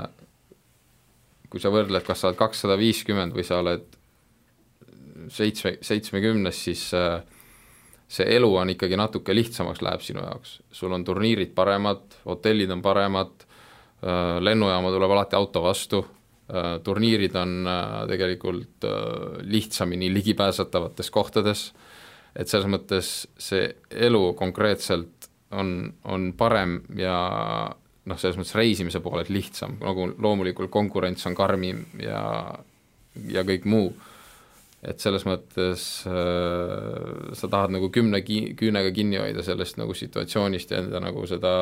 [1.50, 3.86] kui sa võrdled, kas sa oled kakssada viiskümmend või sa oled
[5.32, 7.22] seitsme, seitsmekümnes, siis äh,
[8.08, 12.82] see elu on ikkagi natuke lihtsamaks läheb sinu jaoks, sul on turniirid paremad, hotellid on
[12.82, 13.46] paremad,
[14.04, 16.04] äh, lennujaama tuleb alati auto vastu,
[16.46, 18.86] äh, turniirid on äh, tegelikult
[19.42, 21.72] lihtsamini ligipääsetavates kohtades,
[22.36, 27.16] et selles mõttes see elu konkreetselt on, on parem ja
[28.06, 32.20] noh, selles mõttes reisimise poolelt lihtsam, nagu loomulikult konkurents on karmim ja,
[33.26, 33.90] ja kõik muu
[34.86, 40.72] et selles mõttes äh, sa tahad nagu kümne ki-, küünega kinni hoida sellest nagu situatsioonist
[40.72, 41.54] ja enda nagu seda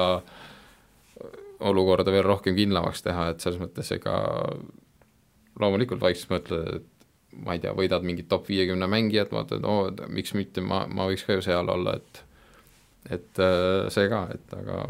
[1.65, 4.17] olukorda veel rohkem kindlamaks teha, et selles mõttes ega
[5.61, 10.35] loomulikult vaikselt mõtled, et ma ei tea, võidad mingit top viiekümne mängijat, vaatad, oo, miks
[10.39, 12.23] mitte, ma, ma võiks ka ju seal olla, et
[13.13, 14.85] et äh, see ka, et aga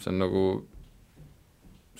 [0.00, 0.44] see on nagu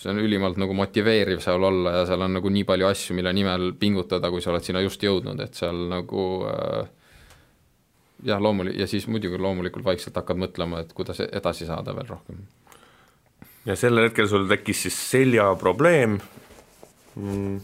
[0.00, 3.32] see on ülimalt nagu motiveeriv seal olla ja seal on nagu nii palju asju, mille
[3.36, 6.88] nimel pingutada, kui sa oled sinna just jõudnud, et seal nagu äh,
[8.24, 12.40] jah, loomuli-, ja siis muidugi loomulikult vaikselt hakkad mõtlema, et kuidas edasi saada veel rohkem.
[13.68, 17.60] ja sellel hetkel sul tekkis siis seljaprobleem mm,,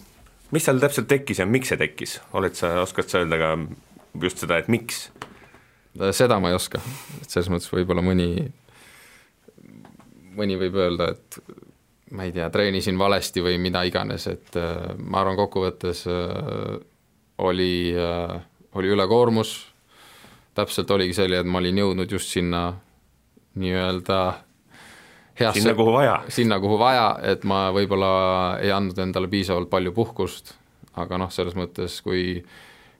[0.52, 3.54] mis seal täpselt tekkis ja miks see tekkis, oled sa, oskad sa öelda ka
[4.22, 5.06] just seda, et miks?
[6.12, 6.82] seda ma ei oska,
[7.22, 8.50] et selles mõttes võib-olla mõni,
[10.36, 11.40] mõni võib öelda, et
[12.10, 16.76] ma ei tea, treenisin valesti või mida iganes, et äh, ma arvan, kokkuvõttes äh,
[17.42, 18.36] oli äh,,
[18.76, 19.56] oli ülekoormus,
[20.54, 22.68] täpselt oligi selline, et ma olin jõudnud just sinna
[23.56, 24.20] nii-öelda
[25.40, 26.20] heasse, sinna, kuhu vaja.
[26.28, 28.12] sinna, kuhu vaja, et ma võib-olla
[28.60, 30.52] ei andnud endale piisavalt palju puhkust,
[31.00, 32.42] aga noh, selles mõttes, kui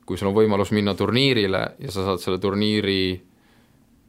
[0.07, 3.01] kui sul on võimalus minna turniirile ja sa saad selle turniiri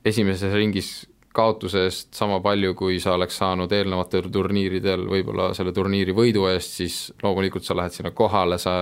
[0.06, 0.92] esimeses ringis
[1.34, 6.78] kaotuse eest sama palju, kui sa oleks saanud eelnevatel turniiridel võib-olla selle turniiri võidu eest,
[6.80, 8.74] siis loomulikult sa lähed sinna kohale, sa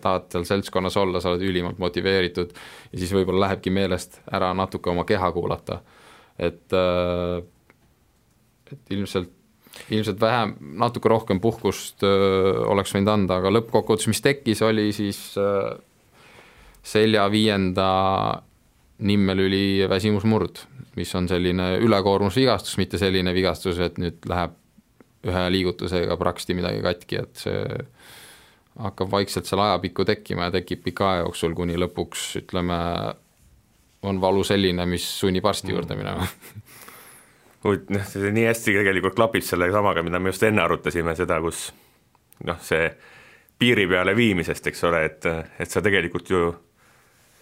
[0.00, 4.92] tahad seal seltskonnas olla, sa oled ülimalt motiveeritud ja siis võib-olla lähebki meelest ära natuke
[4.92, 5.80] oma keha kuulata.
[6.38, 7.42] et, äh,
[8.72, 9.36] et ilmselt
[9.90, 14.90] ilmselt vähem, natuke rohkem puhkust öö, äh, oleks võinud anda, aga lõppkokkuvõttes, mis tekkis, oli
[14.92, 15.78] siis öö, äh,
[16.82, 17.90] selja viienda
[19.00, 20.64] nimmelüli väsimusmurd
[20.96, 24.56] mis on selline ülekoormusvigastus, mitte selline vigastus, et nüüd läheb
[25.28, 27.60] ühe liigutusega praksti midagi katki, et see
[28.80, 32.78] hakkab vaikselt seal ajapikku tekkima ja tekib pika aja jooksul, kuni lõpuks ütleme,
[34.08, 36.26] on valu selline, mis sunnib arsti juurde minema.
[37.64, 41.36] Huvitav, noh, see nii hästi tegelikult klapib selle samaga, mida me just enne arutasime, seda,
[41.44, 41.66] kus
[42.48, 42.88] noh, see
[43.60, 45.28] piiri peale viimisest, eks ole, et,
[45.60, 46.46] et sa tegelikult ju,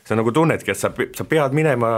[0.09, 1.91] sa nagu tunnedki, et sa, sa pead minema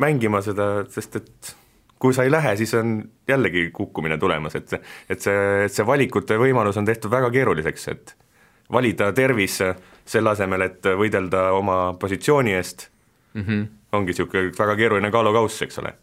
[0.00, 1.54] mängima seda, sest et
[2.00, 2.98] kui sa ei lähe, siis on
[3.28, 4.80] jällegi kukkumine tulemas, et see,
[5.12, 8.14] et see, et see valikute võimalus on tehtud väga keeruliseks, et
[8.72, 9.58] valida tervis
[10.08, 12.88] selle asemel, et võidelda oma positsiooni eest
[13.34, 13.66] mm, -hmm.
[13.92, 15.94] ongi niisugune väga keeruline kaalukauss, eks ole,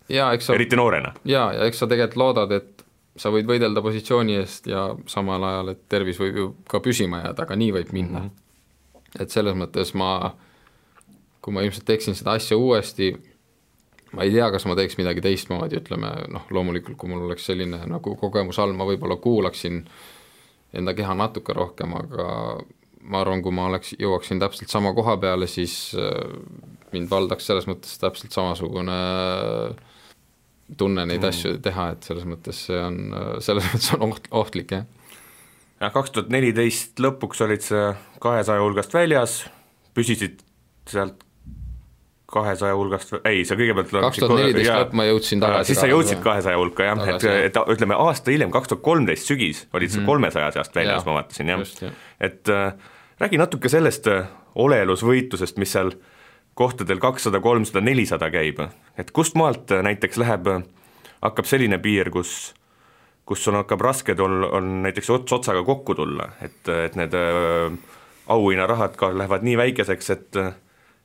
[0.53, 1.13] eriti noorena.
[1.25, 2.85] jaa, ja eks sa tegelikult loodad, et
[3.17, 7.47] sa võid võidelda positsiooni eest ja samal ajal, et tervis võib ju ka püsima jääda,
[7.47, 8.29] aga nii võib minna mm.
[8.29, 9.21] -hmm.
[9.21, 10.35] et selles mõttes ma,
[11.47, 13.13] kui ma ilmselt teeksin seda asja uuesti,
[14.11, 17.79] ma ei tea, kas ma teeks midagi teistmoodi, ütleme noh, loomulikult kui mul oleks selline
[17.87, 19.85] nagu kogemus all, ma võib-olla kuulaksin
[20.75, 22.27] enda keha natuke rohkem, aga
[23.07, 25.95] ma arvan, kui ma oleks, jõuaksin täpselt sama koha peale, siis
[26.91, 28.97] mind valdaks selles mõttes täpselt samasugune
[30.75, 31.29] tunne neid mm.
[31.29, 32.99] asju teha, et selles mõttes see on,
[33.43, 34.83] selles mõttes on oht, ohtlik, jah.
[35.79, 39.39] jah, kaks tuhat neliteist lõpuks olid sa kahesaja hulgast väljas,
[39.95, 40.43] püsisid
[40.91, 41.23] sealt
[42.27, 46.19] kahesaja hulgast, ei, sa kõigepealt kaks tuhat neliteist lõpp ma jõudsin tagasi siis sa jõudsid
[46.25, 50.09] kahesaja hulka jah, et, et ütleme, aasta hiljem, kaks tuhat kolmteist sügis, olid sa mhm.
[50.11, 51.63] kolmesaja seast väljas, ma vaatasin jah,
[52.27, 52.91] et äh,
[53.23, 54.27] räägi natuke sellest äh,
[54.59, 55.93] olelusvõitlusest, mis seal
[56.57, 58.59] kohtadel kakssada, kolmsada, nelisada käib,
[58.99, 60.51] et kust maalt äh, näiteks läheb,
[61.23, 62.51] hakkab selline piir, kus
[63.27, 67.73] kus sul hakkab raske tul-, on näiteks ots otsaga kokku tulla, et, et need äh,
[68.31, 70.53] auhinnarahad ka lähevad nii väikeseks, et äh,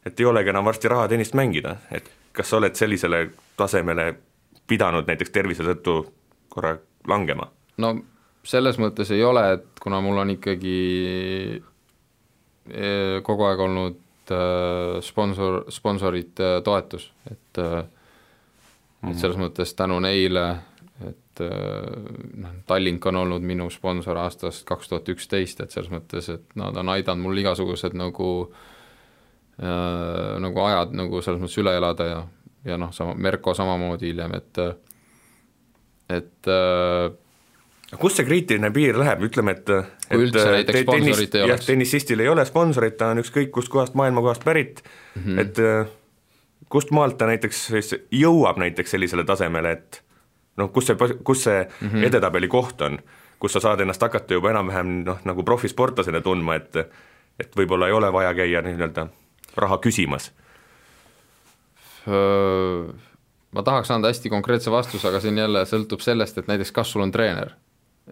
[0.06, 4.06] et ei olegi enam varsti raha tennist mängida, et kas sa oled sellisele tasemele
[4.68, 5.98] pidanud näiteks tervise tõttu
[6.52, 6.76] korra
[7.08, 7.48] langema?
[7.82, 7.94] no
[8.46, 10.78] selles mõttes ei ole, et kuna mul on ikkagi
[12.66, 12.90] e,
[13.22, 19.10] kogu aeg olnud äh, sponsor, sponsorite toetus, et -hmm.
[19.10, 20.48] et selles mõttes tänu neile,
[21.06, 21.40] et
[22.36, 26.76] noh, Tallink on olnud minu sponsor aastast kaks tuhat üksteist, et selles mõttes, et nad
[26.76, 28.71] on aidanud mul igasugused nagu äh,
[29.60, 32.20] Äh, nagu ajad nagu selles mõttes üle elada ja,
[32.64, 34.60] ja noh, sama, Merko samamoodi hiljem, et
[36.12, 37.12] et äh,
[38.00, 39.68] kus see kriitiline piir läheb, ütleme, et
[40.08, 41.68] kui üldse näiteks sponsorit ei oleks?
[41.68, 45.44] tennisistil ei ole sponsorit, ta on ükskõik kust kohast, maailmakohast pärit mm, -hmm.
[45.44, 45.92] et äh,
[46.72, 50.02] kust maalt ta näiteks siis jõuab näiteks sellisele tasemele, et
[50.56, 52.06] noh, kus see, kus see mm -hmm.
[52.08, 52.98] edetabeli koht on,
[53.38, 56.76] kus sa saad ennast hakata juba enam-vähem noh, nagu profisportlasena tundma, et
[57.40, 59.08] et võib-olla ei ole vaja käia nii-öelda
[59.56, 60.30] raha küsimas?
[63.52, 67.04] Ma tahaks anda hästi konkreetse vastuse, aga on jälle, sõltub sellest, et näiteks kas sul
[67.04, 67.52] on treener.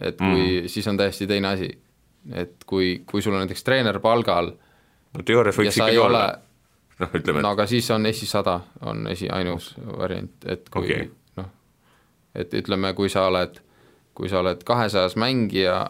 [0.01, 1.71] et kui mm., siis on täiesti teine asi.
[2.33, 4.53] et kui, kui sul on näiteks treener palgal
[5.17, 6.25] no teoorias võiks ikkagi olla
[7.01, 11.09] noh, ütleme no aga siis on esi sada, on esi ainus variant, et kui okay.
[11.41, 11.49] noh,
[12.35, 13.59] et ütleme, kui sa oled,
[14.15, 15.83] kui sa oled kahesajas mängija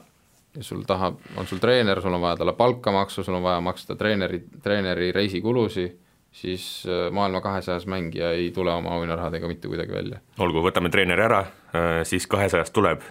[0.57, 3.61] ja sul tahab, on sul treener, sul on vaja talle palka maksta, sul on vaja
[3.61, 5.97] maksta treeneri, treeneri reisikulusid,
[6.33, 10.21] siis äh, maailma kahesajas mängija ei tule oma auhinnarahadega mitte kuidagi välja.
[10.39, 11.41] olgu, võtame treeneri ära,
[11.75, 13.05] äh, siis kahesajast tuleb,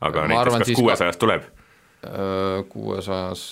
[0.00, 1.26] aga ma näiteks arvan, kas kuuesajast ka...
[1.26, 1.48] tuleb?
[2.02, 3.46] Äh, kuuesajas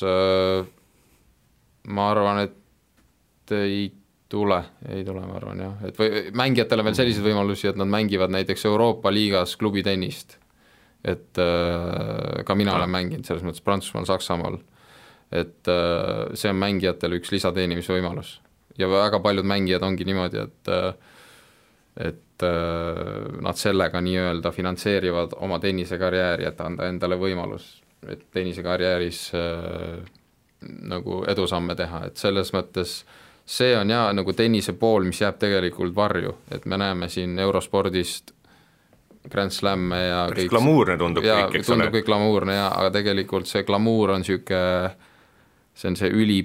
[1.88, 3.88] ma arvan, et ei
[4.30, 7.88] tule, ei tule, ma arvan jah, et või mängijatel on veel selliseid võimalusi, et nad
[7.90, 10.39] mängivad näiteks Euroopa liigas klubitennist
[11.04, 14.58] et äh, ka mina olen mänginud selles mõttes Prantsusmaal, Saksamaal,
[15.32, 18.40] et äh, see on mängijatele üks lisateenimisvõimalus.
[18.78, 20.92] ja väga paljud mängijad ongi niimoodi, et äh,
[22.00, 22.42] et
[23.44, 27.66] nad sellega nii-öelda finantseerivad oma tennisekarjääri, et anda endale võimalus,
[28.08, 29.18] et tennisekarjääris
[30.88, 32.94] nagu edusamme teha, et selles mõttes
[33.44, 38.32] see on jaa, nagu tennise pool, mis jääb tegelikult varju, et me näeme siin eurospordist
[39.32, 41.76] Grand Slam'e ja päris kõik glamuurne tundub ja, kõik, eks ole.
[41.76, 44.94] tundub kõik glamuurne jaa, aga tegelikult see glamuur on niisugune,
[45.74, 46.38] see on see üli,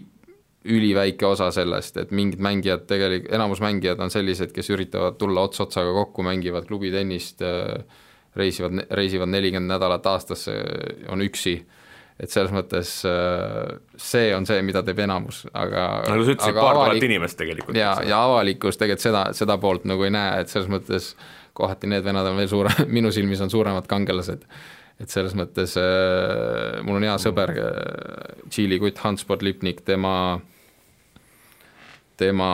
[0.66, 5.62] üliväike osa sellest, et mingid mängijad tegelikult, enamus mängijad on sellised, kes üritavad tulla ots
[5.66, 7.44] otsaga kokku, mängivad klubitennist,
[8.36, 10.48] reisivad, reisivad nelikümmend nädalat aastas,
[11.12, 11.60] on üksi
[12.16, 12.92] et selles mõttes
[14.00, 17.76] see on see, mida teeb enamus, aga nagu sa ütlesid, paar tuhat inimest tegelikult.
[17.76, 21.12] ja, ja avalikkus tegelikult seda, seda poolt nagu ei näe, et selles mõttes
[21.56, 24.44] kohati need vennad on veel suure, minu silmis on suuremad kangelased.
[25.00, 30.40] et selles mõttes äh, mul on hea sõber äh,, Tšiili kutt Hans-Port Lipnik, tema,
[32.16, 32.50] tema,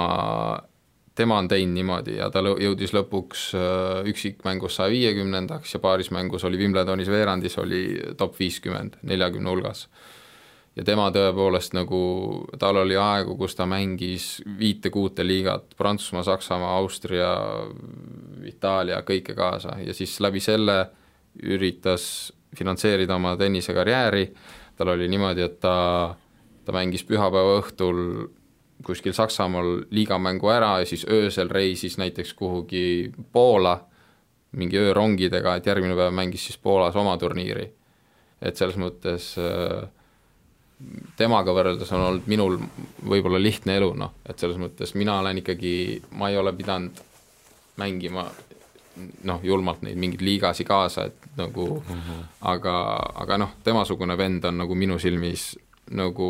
[1.15, 6.61] tema on teinud niimoodi ja ta jõudis lõpuks äh, üksikmängus saja viiekümnendaks ja paarismängus oli
[6.63, 7.83] Wimbledonis veerandis, oli
[8.17, 9.85] top viiskümmend, neljakümne hulgas
[10.75, 12.01] ja tema tõepoolest nagu,
[12.59, 17.31] tal oli aegu, kus ta mängis viite-kuute liigat, Prantsusmaa, Saksamaa, Austria,
[18.47, 20.77] Itaalia, kõike kaasa ja siis läbi selle
[21.43, 24.25] üritas finantseerida oma tennisekarjääri,
[24.75, 25.75] tal oli niimoodi, et ta,
[26.65, 28.01] ta mängis pühapäeva õhtul
[28.85, 33.77] kuskil Saksamaal liigamängu ära ja siis öösel reisis näiteks kuhugi Poola
[34.57, 37.71] mingi öörongidega, et järgmine päev mängis siis Poolas oma turniiri.
[38.41, 39.85] et selles mõttes äh,
[41.17, 42.57] temaga võrreldes on olnud minul
[43.07, 45.73] võib-olla lihtne elu, noh, et selles mõttes mina olen ikkagi,
[46.17, 47.01] ma ei ole pidanud
[47.81, 48.25] mängima
[49.23, 52.23] noh, julmalt neid mingeid liigasi kaasa, et nagu mm, -hmm.
[52.53, 52.75] aga,
[53.23, 55.51] aga noh, temasugune vend on nagu minu silmis
[55.91, 56.29] nagu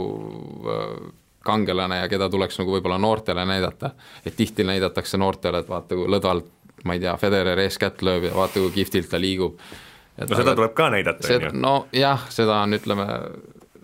[0.70, 1.12] äh,
[1.43, 3.91] kangelane ja keda tuleks nagu võib-olla noortele näidata.
[4.26, 6.52] et tihti näidatakse noortele, et vaata, kui lõdvalt,
[6.84, 9.58] ma ei tea, Federer ees kätt lööb ja vaata, kui kihvtilt ta liigub.
[10.18, 11.52] no seda tuleb ka näidata, on ju.
[11.54, 13.08] nojah, seda on, ütleme,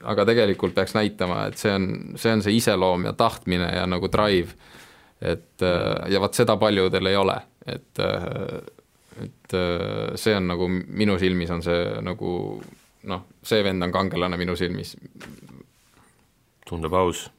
[0.03, 4.09] aga tegelikult peaks näitama, et see on, see on see iseloom ja tahtmine ja nagu
[4.11, 4.57] drive,
[5.21, 8.59] et äh, ja vot seda paljudel ei ole, et äh,
[9.17, 9.53] et
[10.21, 12.31] see on nagu minu silmis on see nagu
[13.09, 14.95] noh, see vend on kangelane minu silmis.
[16.67, 17.29] tundub aus.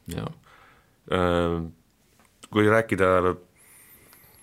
[2.49, 3.09] Kui rääkida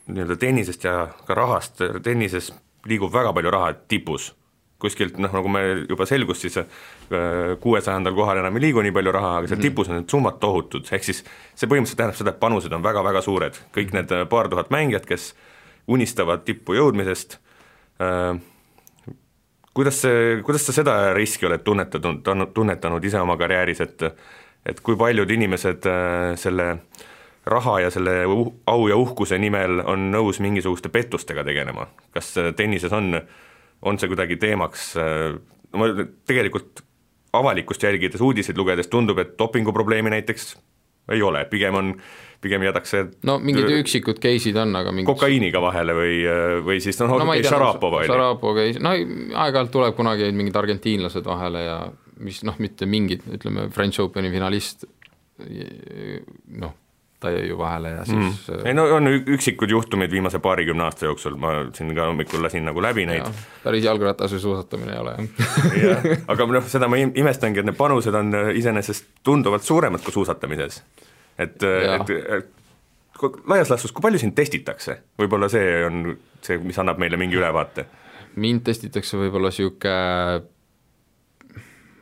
[0.07, 2.51] nii-öelda tennisest ja ka rahast, tennises
[2.85, 4.29] liigub väga palju raha tipus,
[4.81, 6.65] kuskilt noh, nagu me juba selgus, siis äh,
[7.61, 9.67] kuuesajandal kohal enam ei liigu nii palju raha, aga seal mm.
[9.67, 13.23] tipus on need summad tohutud, ehk siis see põhimõtteliselt tähendab seda, et panused on väga-väga
[13.25, 15.31] suured, kõik need äh, paar tuhat mängijat, kes
[15.91, 17.39] unistavad tippu jõudmisest
[18.03, 18.35] äh,,
[19.75, 22.23] kuidas see, kuidas sa seda riski oled tunnetanud,
[22.55, 24.09] tunnetanud ise oma karjääris, et
[24.65, 27.03] et kui paljud inimesed äh, selle äh,
[27.45, 28.23] raha ja selle
[28.65, 33.19] au ja uhkuse nimel on nõus mingisuguste pettustega tegelema, kas tennises on,
[33.85, 34.93] on see kuidagi teemaks,
[35.75, 35.89] ma
[36.27, 36.83] tegelikult
[37.35, 40.55] avalikkust jälgides, uudiseid lugedes tundub, et dopinguprobleemi näiteks
[41.13, 41.91] ei ole, pigem on,
[42.41, 46.15] pigem jäädakse no mingid üksikud case'id on, aga mingid kokaiiniga vahele või,
[46.65, 48.09] või siis noh no, okay, Šarapova oli.
[48.09, 51.77] Šarapova case, no aeg-ajalt tuleb kunagi mingid argentiinlased vahele ja
[52.25, 54.87] mis noh, mitte mingid, ütleme French Openi finalist
[55.37, 56.73] noh,
[57.19, 58.17] ta jäi ju vahele ja siis
[58.49, 58.65] mm.
[58.65, 62.81] ei no on üksikud juhtumid viimase paarikümne aasta jooksul, ma siin ka hommikul lasin nagu
[62.81, 63.29] läbi neid.
[63.63, 65.15] päris jalgratas või suusatamine ei ole
[65.81, 70.13] jah aga noh, seda ma imestangi, et need panused on äh, iseenesest tunduvalt suuremad kui
[70.13, 70.81] suusatamises.
[71.37, 72.09] et, äh, et,
[72.39, 72.51] et
[73.47, 77.87] laias laastus, kui palju sind testitakse, võib-olla see on see, mis annab meile mingi ülevaate?
[78.35, 80.43] mind testitakse võib-olla niisugune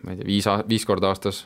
[0.04, 1.46] ma ei tea, viis, viis korda aastas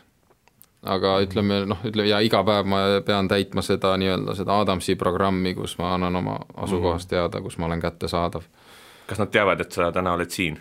[0.86, 5.56] aga ütleme noh, ütleme ja iga päev ma pean täitma seda nii-öelda seda Adamsi programmi,
[5.58, 7.16] kus ma annan oma asukohast mhm.
[7.16, 8.46] teada, kus ma olen kättesaadav.
[9.08, 10.60] kas nad teavad, et sa täna oled siin?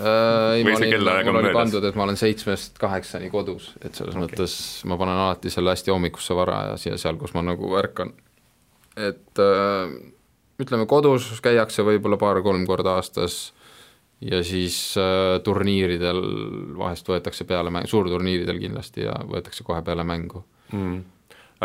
[0.00, 0.94] Äh, ei, ma olin,
[1.26, 4.24] mul oli pandud, et ma olen seitsmest kaheksani kodus, et selles okay.
[4.24, 4.54] mõttes
[4.88, 8.14] ma panen alati selle hästi hommikusse vara ja siia seal, kus ma nagu ärkan.
[8.96, 9.92] et äh,
[10.60, 13.50] ütleme, kodus käiakse võib-olla paar-kolm korda aastas
[14.20, 16.20] ja siis äh, turniiridel
[16.78, 20.42] vahest võetakse peale mäng, suurturniiridel kindlasti ja võetakse kohe peale mängu
[20.72, 20.98] mm.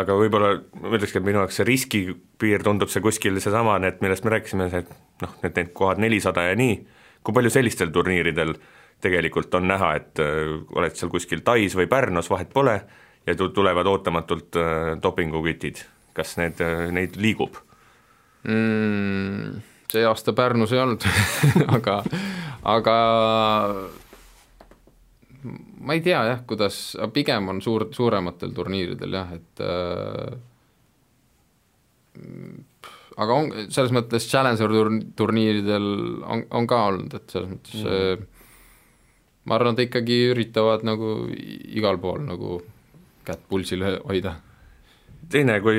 [0.00, 4.24] aga võib-olla ma ütlekski, et minu jaoks see riskipiir tundub see kuskil seesama, need, millest
[4.24, 4.86] me rääkisime, see
[5.24, 6.80] noh, need, need kohad nelisada ja nii,
[7.26, 8.56] kui palju sellistel turniiridel
[9.04, 12.80] tegelikult on näha, et äh, oled seal kuskil Tais või Pärnus, vahet pole,
[13.26, 15.84] ja tulevad ootamatult äh, dopingukütid,
[16.16, 17.60] kas need äh,, neid liigub
[18.48, 19.75] mm,?
[19.92, 21.06] See aasta Pärnus ei olnud
[21.78, 22.00] aga
[22.66, 22.96] aga
[25.86, 30.32] ma ei tea jah, kuidas, pigem on suur, suurematel turniiridel jah, et äh,
[33.16, 35.86] aga on, selles mõttes Challenger tur-, turniiridel
[36.24, 38.26] on, on ka olnud, et selles mõttes mm.
[39.46, 42.60] ma arvan, et ikkagi üritavad nagu igal pool nagu
[43.26, 44.36] kätt pulsil hoida.
[45.30, 45.76] teine, kui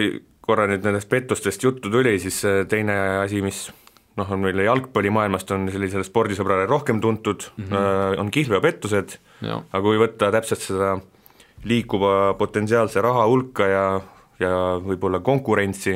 [0.48, 2.40] korra nüüd nendest pettustest juttu tuli, siis
[2.72, 2.96] teine
[3.26, 3.66] asi, mis
[4.18, 8.20] noh, on meil jalgpallimaailmast on sellisele spordisõbrale rohkem tuntud mm, -hmm.
[8.24, 10.96] on kihlveopettused, aga kui võtta täpselt seda
[11.68, 13.84] liikuva potentsiaalse raha hulka ja,
[14.40, 14.54] ja
[14.84, 15.96] võib-olla konkurentsi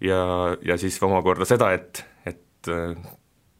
[0.00, 0.20] ja,
[0.66, 2.94] ja siis omakorda seda, et, et äh,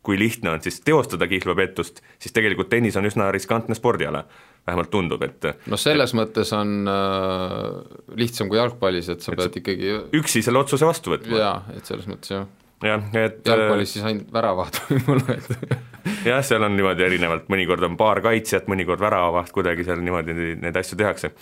[0.03, 4.25] kui lihtne on siis teostada kihlveopettust, siis tegelikult tennis on üsna riskantne spordiala,
[4.67, 9.61] vähemalt tundub, et no selles mõttes on äh, lihtsam kui jalgpallis, et sa et pead
[9.63, 11.39] ikkagi üksi selle otsuse vastu võtma.
[11.43, 12.49] jaa, et selles mõttes jah
[12.85, 15.75] jah, et jalgpallis siis ainult väravad võib-olla, et
[16.31, 20.77] jah, seal on niimoodi erinevalt, mõnikord on paar kaitsjat, mõnikord väravavaht, kuidagi seal niimoodi neid
[20.81, 21.33] asju tehakse.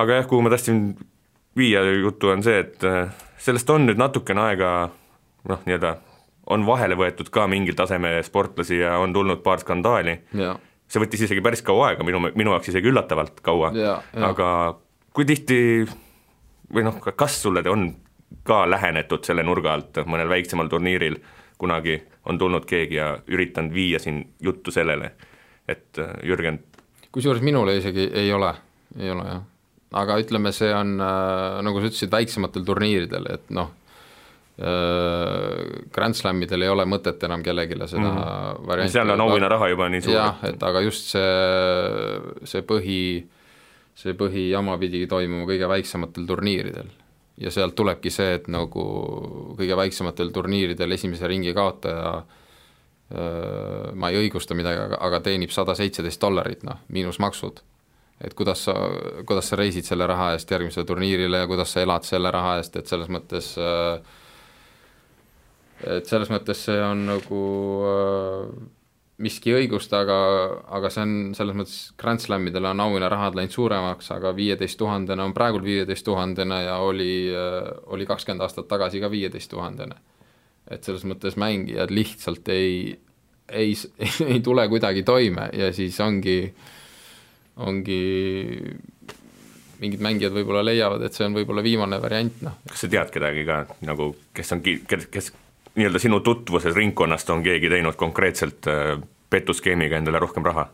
[0.00, 0.92] aga jah, kuhu ma tahtsin
[1.58, 3.10] viia juttu, on see, et äh,
[3.40, 4.72] sellest on nüüd natukene aega
[5.50, 5.96] noh, nii-öelda
[6.50, 10.16] on vahele võetud ka mingil tasemel sportlasi ja on tulnud paar skandaali,
[10.90, 13.70] see võttis isegi päris kaua aega, minu, minu jaoks isegi üllatavalt kaua,
[14.30, 14.48] aga
[15.14, 15.60] kui tihti
[16.74, 17.90] või noh, kas sulle on
[18.42, 21.16] ka lähenetud selle nurga alt mõnel väiksemal turniiril,
[21.58, 25.12] kunagi on tulnud keegi ja üritanud viia siin juttu sellele,
[25.68, 26.60] et äh, Jürgen
[27.12, 28.54] kusjuures minule isegi ei ole,
[28.98, 29.42] ei ole jah.
[30.02, 33.72] aga ütleme, see on äh, nagu sa ütlesid, väiksematel turniiridel, et noh,
[34.62, 38.66] äh, Grand Slamidel ei ole mõtet enam kellelegi seda mm -hmm.
[38.66, 40.14] varianti seal on auhinnaraha juba nii suur.
[40.14, 41.20] jah, et aga just see,
[42.44, 43.02] see põhi,
[43.94, 46.99] see põhijama pidi toimuma kõige väiksematel turniiridel
[47.38, 48.84] ja sealt tulebki see, et nagu
[49.58, 52.20] kõige väiksematel turniiridel esimese ringi kaotaja
[53.10, 57.62] ma ei õigusta midagi, aga, aga teenib sada seitseteist dollarit, noh, miinus maksud.
[58.20, 58.74] et kuidas sa,
[59.24, 62.76] kuidas sa reisid selle raha eest järgmisele turniirile ja kuidas sa elad selle raha eest,
[62.76, 63.54] et selles mõttes
[65.80, 67.40] et selles mõttes see on nagu
[69.20, 70.16] miski õigust, aga,
[70.76, 75.34] aga see on selles mõttes, Grand Slamidel on auhinnarahad läinud suuremaks, aga viieteist tuhandene on
[75.36, 77.12] praegult viieteist tuhandene ja oli,
[77.92, 79.98] oli kakskümmend aastat tagasi ka viieteist tuhandene.
[80.70, 82.92] et selles mõttes mängijad lihtsalt ei,
[83.48, 83.74] ei,
[84.32, 86.38] ei tule kuidagi toime ja siis ongi,
[87.56, 88.02] ongi
[89.80, 92.58] mingid mängijad võib-olla leiavad, et see on võib-olla viimane variant, noh.
[92.68, 95.32] kas sa tead kedagi ka nagu, kes on, kes, kes
[95.74, 98.96] nii-öelda sinu tutvuses ringkonnast on keegi teinud konkreetselt äh,
[99.30, 100.68] petuskeemiga endale rohkem raha?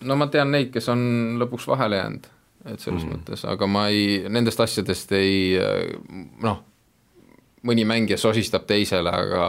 [0.00, 1.00] no ma tean neid, kes on
[1.40, 2.26] lõpuks vahele jäänud,
[2.66, 3.14] et selles mm.
[3.14, 5.96] mõttes, aga ma ei, nendest asjadest ei äh,
[6.44, 6.62] noh,
[7.66, 9.48] mõni mängija sosistab teisele, aga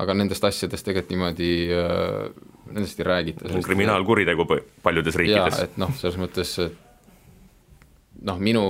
[0.00, 2.28] aga nendest asjadest tegelikult niimoodi, äh,
[2.70, 3.48] nendest ei räägita.
[3.48, 4.46] see on kriminaalkuritegu
[4.82, 5.58] paljudes riikides.
[5.64, 8.64] et noh, selles mõttes, et noh, minu,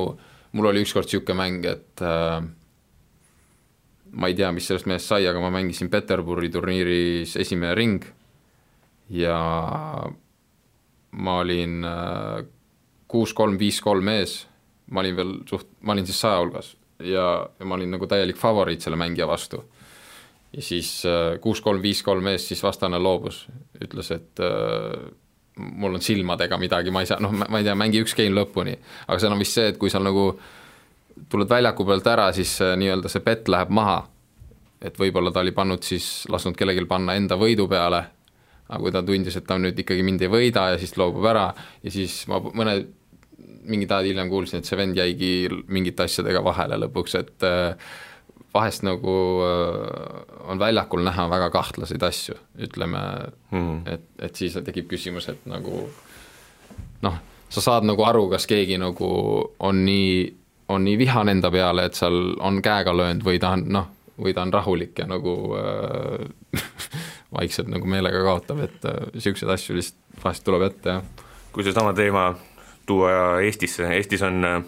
[0.53, 2.41] mul oli ükskord niisugune mäng, et äh,
[4.13, 8.07] ma ei tea, mis sellest mehest sai, aga ma mängisin Peterburi turniiris esimene ring.
[9.11, 9.37] Ja
[11.11, 12.45] ma olin äh,
[13.11, 14.37] kuus-kolm, viis-kolm ees,
[14.95, 16.75] ma olin veel suht, ma olin siis saja hulgas.
[17.01, 17.27] Ja,
[17.59, 19.65] ja ma olin nagu täielik favoriit selle mängija vastu.
[20.53, 23.45] ja siis äh, kuus-kolm, viis-kolm ees, siis vastane loobus,
[23.83, 25.11] ütles, et äh,
[25.57, 28.75] mul on silmadega midagi, ma ei saa, noh, ma ei tea, mängi üks game lõpuni,
[29.07, 30.60] aga seal on vist see, et kui seal nagu äh,
[31.29, 34.01] tuled väljaku pealt ära, siis nii-öelda see bett läheb maha.
[34.81, 37.99] et võib-olla ta oli pannud siis, lasknud kellelgi panna enda võidu peale,
[38.69, 41.51] aga kui ta tundis, et ta nüüd ikkagi mind ei võida ja siis loobub ära
[41.83, 42.79] ja siis ma mõne,
[43.69, 47.91] mingid ajad hiljem kuulsin, et see vend jäigi mingite asjadega vahele lõpuks, et äh,
[48.55, 53.03] vahest nagu äh, on väljakul näha väga kahtlaseid asju, ütleme
[53.51, 55.85] mm., et, et siis tekib küsimus, et nagu
[57.05, 59.11] noh, sa saad nagu aru, kas keegi nagu
[59.59, 60.40] on nii
[60.71, 63.89] on nii vihane enda peale, et seal on käega löönud või ta on noh,
[64.21, 66.61] või ta on rahulik ja nagu äh,
[67.39, 71.27] vaikselt nagu meelega kaotab, et niisuguseid äh, asju lihtsalt vahest tuleb ette, jah.
[71.55, 72.29] kui seesama teema
[72.87, 74.61] tuua Eestisse, Eestis on äh,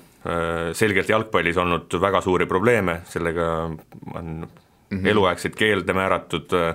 [0.79, 3.53] selgelt jalgpallis olnud väga suuri probleeme, sellega
[4.15, 4.49] on mm
[4.99, 5.07] -hmm.
[5.15, 6.75] eluaegseid keelde määratud äh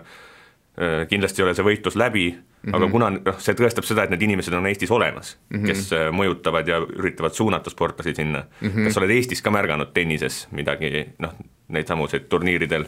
[1.09, 2.28] kindlasti ei ole see võitlus läbi
[2.67, 2.75] Mm -hmm.
[2.75, 5.67] aga kuna noh, see tõestab seda, et need inimesed on Eestis olemas mm, -hmm.
[5.67, 8.67] kes äh, mõjutavad ja üritavad suunata sportlasi sinna mm.
[8.69, 8.84] -hmm.
[8.84, 11.32] kas sa oled Eestis ka märganud tennises midagi, noh,
[11.67, 12.86] neid samuseid turniiridel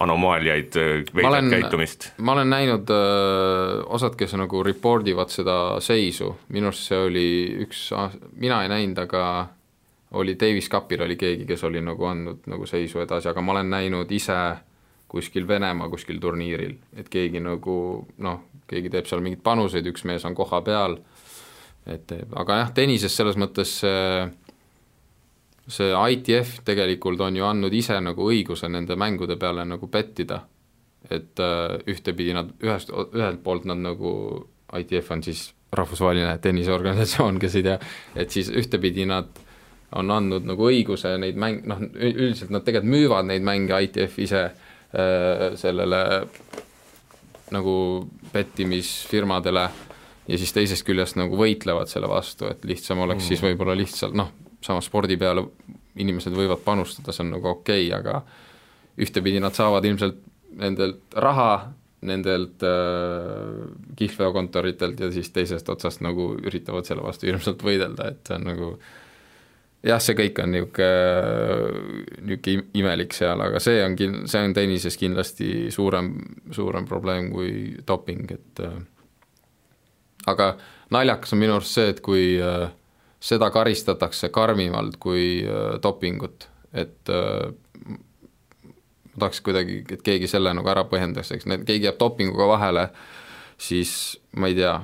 [0.00, 2.08] anomaaliaid, äh, veidrat käitumist?
[2.18, 6.98] ma olen näinud öö, äh, osad, kes nagu report ivad seda seisu, minu arust see
[6.98, 7.28] oli
[7.66, 7.90] üks,
[8.36, 9.48] mina ei näinud, aga
[10.10, 13.70] oli Davis Cupil oli keegi, kes oli nagu andnud nagu seisu edasi, aga ma olen
[13.70, 14.56] näinud ise
[15.08, 17.78] kuskil Venemaa kuskil turniiril, et keegi nagu
[18.24, 20.98] noh, keegi teeb seal mingeid panuseid, üks mees on koha peal,
[21.88, 24.26] et aga jah, tennises selles mõttes see,
[25.68, 30.44] see ITF tegelikult on ju andnud ise nagu õiguse nende mängude peale nagu pettida.
[31.10, 34.10] et äh, ühtepidi nad ühest, ühelt poolt nad nagu,
[34.76, 37.76] ITF on siis rahvusvaheline tenniseorganisatsioon, kes ei tea,
[38.16, 39.30] et siis ühtepidi nad
[39.96, 44.42] on andnud nagu õiguse neid mäng-, noh, üldiselt nad tegelikult müüvad neid mänge, ITF ise
[44.42, 45.98] äh, sellele
[47.52, 47.74] nagu
[48.32, 49.64] pettimisfirmadele
[50.28, 53.28] ja siis teisest küljest nagu võitlevad selle vastu, et lihtsam oleks mm.
[53.28, 54.30] siis võib-olla lihtsalt noh,
[54.64, 55.44] sama spordi peale
[55.98, 58.22] inimesed võivad panustada, see on nagu okei okay,, aga
[59.00, 60.20] ühtepidi nad saavad ilmselt
[60.58, 61.50] nendelt raha,
[62.08, 63.66] nendelt äh,
[63.98, 68.72] kihlveokontoritelt ja siis teisest otsast nagu üritavad selle vastu hirmsalt võidelda, et see on nagu
[68.76, 69.07] äh,
[69.86, 70.88] jah, see kõik on niisugune,
[72.26, 76.12] niisugune imelik seal, aga see on kin-, see on tennises kindlasti suurem,
[76.54, 77.52] suurem probleem kui
[77.86, 78.74] doping, et äh,
[80.32, 80.52] aga
[80.94, 82.66] naljakas on minu arust see, et kui äh,
[83.22, 90.84] seda karistatakse karmimalt kui äh, dopingut, et ma tahaks kuidagi, et keegi selle nagu ära
[90.90, 92.84] põhjendaks, eks need, keegi jääb dopinguga vahele,
[93.58, 93.92] siis
[94.36, 94.74] ma ei tea,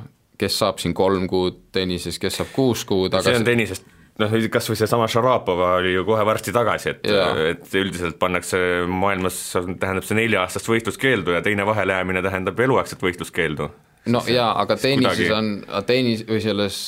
[0.40, 4.34] kes saab siin kolm kuud tennises, kes saab kuus kuud, aga see on tennisest noh,
[4.52, 7.08] kas või seesama Šarapova oli ju kohe varsti tagasi, et,
[7.54, 8.58] et üldiselt pannakse
[8.90, 9.40] maailmas,
[9.80, 13.68] tähendab see nelja-aastast võistluskeeldu ja teine vahelejäämine tähendab eluaegset võistluskeeldu.
[14.14, 15.34] no see, jaa, aga tennises kuidagi...
[15.34, 16.80] on, tennis või selles,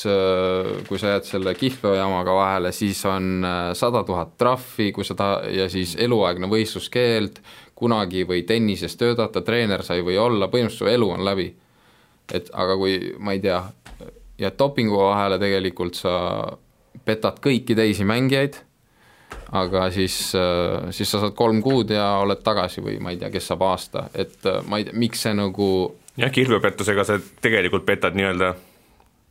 [0.88, 5.44] kui sa jääd selle kihlveojaamaga vahele, siis on äh, sada tuhat trahvi, kui sa ta-
[5.50, 7.40] ja siis eluaegne võistluskeeld,
[7.76, 11.50] kunagi või tennises töötada, treener sa ei või olla, põhimõtteliselt su elu on läbi.
[12.34, 13.58] et aga kui ma ei tea,
[14.38, 16.14] jääd dopingu vahele, tegelikult sa
[17.06, 18.58] petad kõiki teisi mängijaid,
[19.56, 23.30] aga siis, äh, siis sa saad kolm kuud ja oled tagasi või ma ei tea,
[23.34, 25.68] kes saab aasta, et äh, ma ei tea, miks see nagu
[26.18, 28.54] jah, kihlveopettusega sa tegelikult petad nii-öelda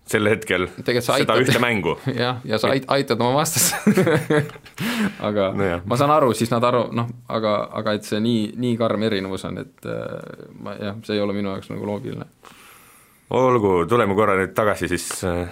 [0.05, 1.41] sel hetkel seda aitad.
[1.41, 1.95] ühte mängu.
[2.23, 3.73] jah, ja sa ait-, aitad oma vastast
[5.27, 5.85] aga Nojah.
[5.85, 9.47] ma saan aru, siis nad aru, noh, aga, aga et see nii, nii karm erinevus
[9.49, 12.27] on, et äh, ma jah, see ei ole minu jaoks nagu loogiline.
[13.33, 15.49] olgu, tuleme korra nüüd tagasi siis äh,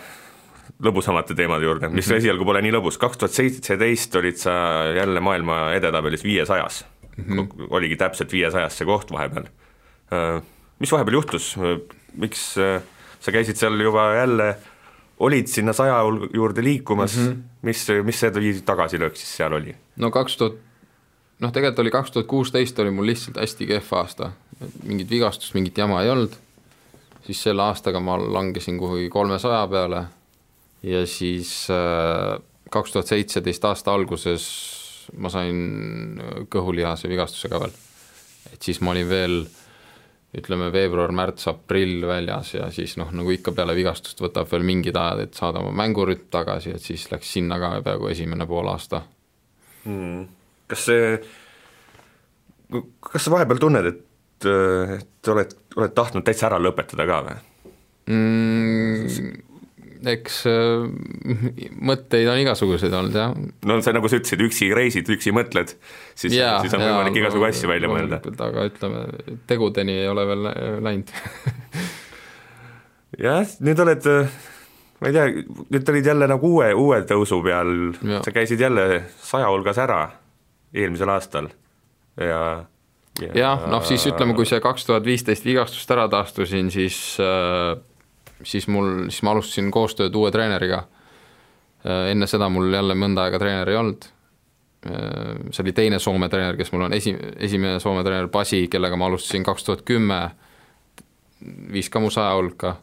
[0.83, 2.17] lõbusamate teemade juurde, mis mm -hmm.
[2.17, 4.53] esialgu pole nii lõbus, kaks tuhat seitseteist olid sa
[4.95, 6.85] jälle maailma edetabelis viiesajas
[7.17, 7.23] mm.
[7.23, 7.67] -hmm.
[7.69, 9.45] oligi täpselt viiesajas see koht vahepeal.
[10.79, 11.55] Mis vahepeal juhtus,
[12.17, 12.81] miks äh,
[13.19, 14.55] sa käisid seal juba jälle,
[15.19, 15.97] olid sinna saja
[16.33, 17.41] juurde liikumas mm, -hmm.
[17.61, 19.75] mis, mis see tagasilöök siis seal oli?
[19.95, 20.53] no kaks tuhat,
[21.39, 24.31] noh tegelikult oli kaks tuhat kuusteist oli mul lihtsalt hästi kehv aasta,
[24.83, 26.35] mingit vigastust, mingit jama ei olnud,
[27.25, 30.03] siis selle aastaga ma langesin kuhugi kolmesaja peale
[30.83, 32.37] ja siis äh,
[32.73, 34.45] kaks tuhat seitseteist aasta alguses
[35.19, 36.19] ma sain
[36.51, 37.75] kõhulihase vigastuse ka veel.
[38.53, 39.37] et siis ma olin veel
[40.33, 44.97] ütleme, veebruar, märts, aprill väljas ja siis noh, nagu ikka peale vigastust võtab veel mingid
[44.97, 49.03] ajad, et saada oma mängurütm tagasi, et siis läks sinna ka peaaegu esimene poolaasta
[49.85, 50.25] hmm..
[50.73, 51.13] kas see,
[53.11, 54.49] kas sa vahepeal tunned, et,
[54.97, 57.39] et oled, oled tahtnud täitsa ära lõpetada ka või
[58.09, 59.52] mm,?
[60.09, 60.85] Eks äh,
[61.89, 63.35] mõtteid on igasuguseid olnud, jah.
[63.69, 65.75] no see, nagu sa ütlesid, üksi reisid, üksi mõtled,
[66.13, 68.19] siis, siis on võimalik igasugu asju välja mõelda.
[68.47, 69.05] aga ütleme,
[69.49, 70.49] tegudeni ei ole veel
[70.87, 71.13] läinud
[73.27, 74.11] jah, nüüd oled,
[74.99, 75.29] ma ei tea,
[75.77, 77.73] nüüd olid jälle nagu uue, uue tõusu peal,
[78.25, 80.03] sa käisid jälle saja hulgas ära
[80.73, 81.51] eelmisel aastal
[82.19, 86.97] ja jah ja, noh, siis ütleme, kui see kaks tuhat viisteist vigastust ära taastusin, siis
[87.21, 87.75] äh,
[88.43, 90.83] siis mul, siis ma alustasin koostööd uue treeneriga.
[91.85, 94.07] Äh, enne seda mul jälle mõnda aega treener ei olnud.
[94.87, 98.99] Äh, see oli teine Soome treener, kes mul on esi, esimene Soome treener Basi, kellega
[98.99, 100.19] ma alustasin kaks tuhat kümme,
[101.71, 102.75] viis ka mu saja hulka.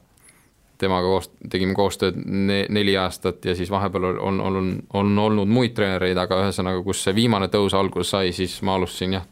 [0.80, 5.48] temaga koos, tegime koostööd ne, neli aastat ja siis vahepeal on, on, on, on olnud
[5.48, 9.26] muid treenereid, aga ühesõnaga, kus see viimane tõus alguse sai, siis ma alustasin jah,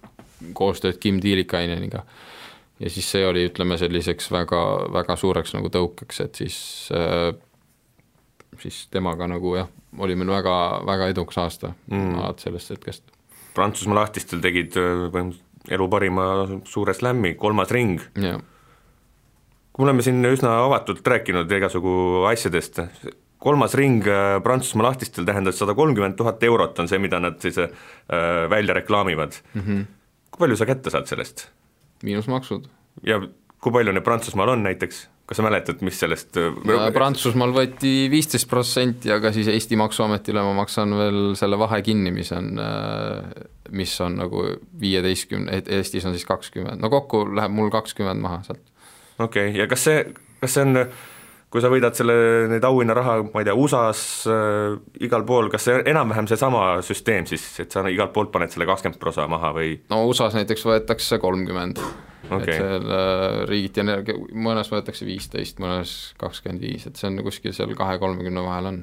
[0.53, 2.03] koostööd Kim Tiilikaineniga
[2.81, 4.63] ja siis see oli, ütleme selliseks väga,
[4.95, 6.59] väga suureks nagu tõukeks, et siis
[6.95, 7.33] äh,
[8.63, 9.69] siis temaga nagu jah,
[9.99, 10.55] oli meil väga,
[10.87, 12.15] väga edukas aasta mm.
[12.19, 13.15] alates sellest hetkest.
[13.57, 16.25] Prantsusmaa lahtistel tegid äh, põhimõtteliselt elu parima
[16.65, 17.99] suure slam'i, kolmas ring.
[19.73, 22.81] kui me oleme siin üsna avatult rääkinud igasugu asjadest,
[23.43, 27.61] kolmas ring äh, Prantsusmaa lahtistel tähendas sada kolmkümmend tuhat eurot, on see, mida nad siis
[27.61, 27.71] äh,
[28.51, 29.63] välja reklaamivad mm.
[29.63, 29.87] -hmm.
[30.31, 31.49] kui palju sa kätte saad sellest?
[32.07, 32.69] Miinusmaksud.
[33.07, 33.21] ja
[33.59, 36.39] kui palju neid Prantsusmaal on näiteks, kas sa mäletad, mis sellest
[36.95, 42.33] Prantsusmaal võeti viisteist protsenti, aga siis Eesti Maksuametile ma maksan veel selle vahe kinni, mis
[42.37, 42.55] on,
[43.75, 44.47] mis on nagu
[44.81, 48.65] viieteistkümne, Eestis on siis kakskümmend, no kokku läheb mul kakskümmend maha sealt.
[49.19, 50.05] okei okay., ja kas see,
[50.41, 50.85] kas see on
[51.49, 52.15] kui sa võidad selle,
[52.51, 54.75] neid auhinnaraha, ma ei tea, USA-s äh,
[55.05, 59.01] igal pool, kas see enam-vähem seesama süsteem siis, et sa igalt poolt paned selle kakskümmend
[59.01, 59.79] prosa maha või?
[59.93, 64.19] no USA-s näiteks võetakse kolmkümmend okay., et seal äh, riigiti energia,
[64.49, 68.83] mõnes võetakse viisteist, mõnes kakskümmend viis, et see on kuskil seal kahe-kolmekümne vahel on.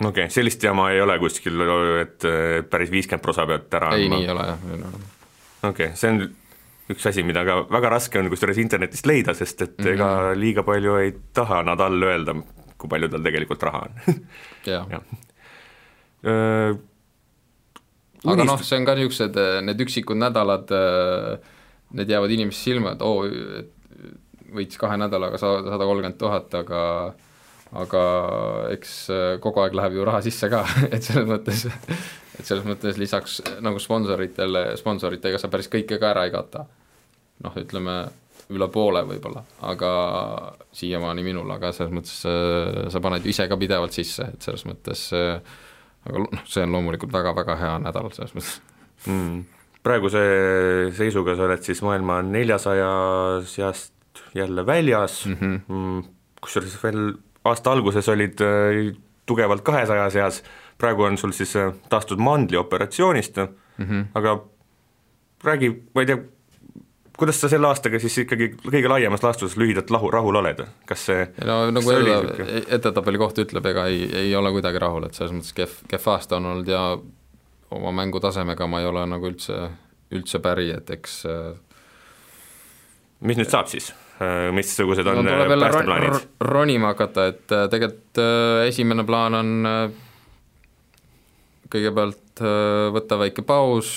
[0.00, 1.66] okei okay,, sellist jama ei ole kuskil,
[2.00, 2.30] et
[2.70, 4.64] päris viiskümmend prosa pead ära ei, nii ei ole jah.
[4.72, 6.24] okei okay,, see on
[6.92, 9.94] üks asi, mida ka väga raske on kusjuures internetist leida, sest et mm -hmm.
[9.94, 12.34] ega liiga palju ei taha Nadal öelda,
[12.78, 14.18] kui palju tal tegelikult raha on
[14.66, 15.00] jah ja.
[16.24, 16.74] Öö,
[18.24, 20.70] aga noh, see on ka niisugused, need üksikud nädalad,
[21.92, 23.64] need jäävad inimeste silma, et oo oh,,
[24.54, 27.14] võitis kahe nädalaga sada, sada kolmkümmend tuhat, aga
[27.74, 28.02] aga
[28.70, 28.92] eks
[29.42, 30.62] kogu aeg läheb ju raha sisse ka
[30.94, 31.66] et selles mõttes
[32.38, 36.66] et selles mõttes lisaks nagu sponsoritele, sponsoritega sa päris kõike ka ära ei kata.
[37.44, 37.96] noh, ütleme
[38.54, 39.90] üle poole võib-olla, aga
[40.76, 44.66] siiamaani minul, aga selles mõttes äh, sa paned ju ise ka pidevalt sisse, et selles
[44.68, 45.40] mõttes äh,
[46.08, 48.58] aga noh, see on loomulikult väga-väga hea nädal selles mõttes.
[49.08, 49.44] Mm..
[49.84, 50.20] praeguse
[50.96, 52.90] seisuga sa oled siis maailma neljasaja
[53.48, 55.24] seast jälle väljas.
[55.26, 55.58] Mm -hmm.
[55.68, 56.04] mm,
[56.40, 57.00] kusjuures veel
[57.44, 58.40] aasta alguses olid
[59.26, 60.42] tugevalt kahesaja seas
[60.78, 64.04] praegu on sul siis äh, taastud mandlioperatsioonist mm, -hmm.
[64.14, 64.38] aga
[65.44, 66.18] räägi, ma ei tea,
[67.18, 71.26] kuidas sa selle aastaga siis ikkagi kõige laiemas laastus lühidalt lahu, rahul oled, kas see
[71.44, 72.46] no nagu öelda,
[72.78, 76.40] edetabeli koht ütleb, ega ei, ei ole kuidagi rahul, et selles mõttes kehv, kehv aasta
[76.40, 76.84] on olnud ja
[77.74, 79.68] oma mängutasemega ma ei ole nagu üldse,
[80.14, 81.52] üldse päri, et eks äh,
[83.20, 83.92] mis nüüd saab siis?
[84.22, 86.18] Äh, missugused on no, päästeplaanid?
[86.40, 88.24] ronima hakata, et tegelikult
[88.66, 89.68] esimene plaan on
[91.74, 93.92] kõigepealt äh, võtta väike paus,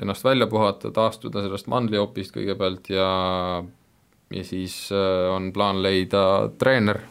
[0.00, 3.10] ennast välja puhata, taastuda sellest mandliopist kõigepealt ja
[4.30, 6.24] ja siis äh, on plaan leida
[6.58, 7.02] treener,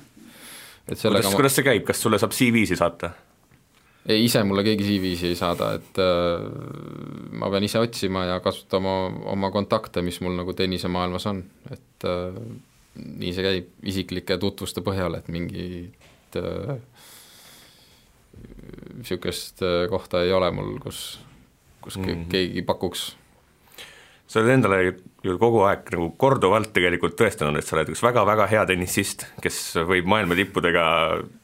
[0.87, 3.11] et sellega kuidas, ma kuidas see käib, kas sulle saab CV-si saata?
[4.09, 6.47] ei, ise mulle keegi CV-si ei saada, et äh,
[7.39, 8.95] ma pean ise otsima ja kasutama
[9.33, 12.39] oma kontakte, mis mul nagu tennisemaailmas on, et äh,
[12.95, 16.79] nii see käib isiklike tutvuste põhjal, et mingit äh,
[18.99, 21.19] niisugust äh, kohta ei ole mul, kus,
[21.81, 22.29] kus mm -hmm.
[22.31, 23.09] keegi pakuks
[24.29, 24.79] sa oled endale
[25.25, 29.57] ju kogu aeg nagu korduvalt tegelikult tõestanud, et sa oled üks väga-väga hea tennisist, kes
[29.89, 30.83] võib maailma tippudega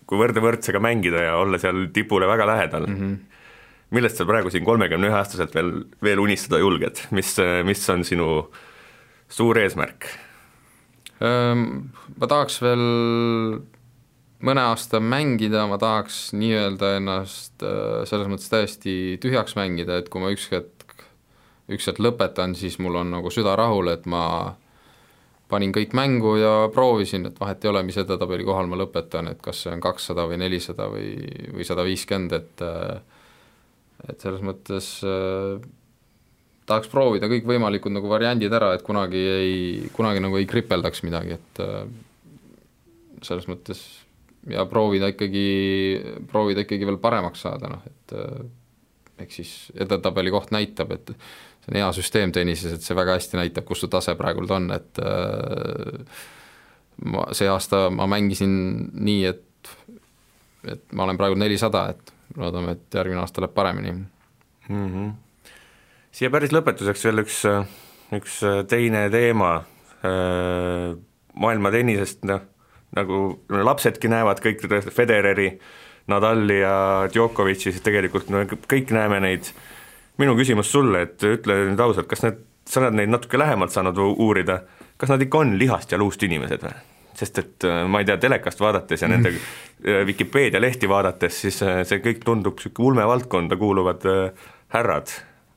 [0.06, 3.00] kui võrdne võrdsega mängida ja olla seal tipule väga lähedal mm.
[3.00, 3.16] -hmm.
[3.98, 5.72] millest sa praegu siin kolmekümne ühe aastaselt veel,
[6.04, 7.36] veel unistada julged, mis,
[7.66, 8.30] mis on sinu
[9.30, 10.06] suur eesmärk?
[11.20, 12.84] Ma tahaks veel
[14.44, 20.24] mõne aasta mängida, ma tahaks nii-öelda ennast äh, selles mõttes täiesti tühjaks mängida, et kui
[20.24, 21.06] ma üks hetk,
[21.72, 24.56] üks hetk lõpetan, siis mul on nagu süda rahul, et ma
[25.50, 29.42] panin kõik mängu ja proovisin, et vahet ei ole, mis edetabeli kohal ma lõpetan, et
[29.46, 31.14] kas see on kakssada või nelisada või,
[31.54, 32.98] või sada viiskümmend, et äh,
[34.10, 35.62] et selles mõttes äh,
[36.70, 39.60] tahaks proovida kõikvõimalikud nagu variandid ära, et kunagi ei,
[39.96, 41.86] kunagi nagu ei kripeldaks midagi, et äh,
[43.26, 43.86] selles mõttes
[44.50, 45.48] ja proovida ikkagi,
[46.30, 48.46] proovida ikkagi veel paremaks saada, noh et äh,
[49.26, 53.40] eks siis edetabeli koht näitab, et see on hea süsteem tennises, et see väga hästi
[53.40, 56.26] näitab, kus su tase praegult on, et äh,
[57.10, 58.56] ma, see aasta ma mängisin
[58.94, 59.44] nii, et
[60.66, 64.08] et ma olen praegu nelisada, et loodame, et järgmine aasta läheb paremini mm.
[64.70, 65.12] -hmm.
[66.12, 67.44] siia päris lõpetuseks veel üks,
[68.18, 68.40] üks
[68.70, 69.52] teine teema
[71.36, 72.42] maailma tennisest, noh
[72.96, 75.50] nagu lapsedki näevad kõik Federeri,
[76.08, 76.76] Nadali ja
[77.12, 79.50] Djokovic'i, siis tegelikult me kõik näeme neid,
[80.22, 83.98] minu küsimus sulle, et ütle nüüd ausalt, kas need, sa oled neid natuke lähemalt saanud
[84.14, 84.62] uurida,
[85.02, 86.76] kas nad ikka on lihast ja luust inimesed või?
[87.16, 91.62] sest et äh, ma ei tea, telekast vaadates ja nende äh, Vikipeedia lehti vaadates, siis
[91.64, 94.04] äh, see kõik tundub niisugune ulmevaldkonda kuuluvad
[94.76, 95.14] härrad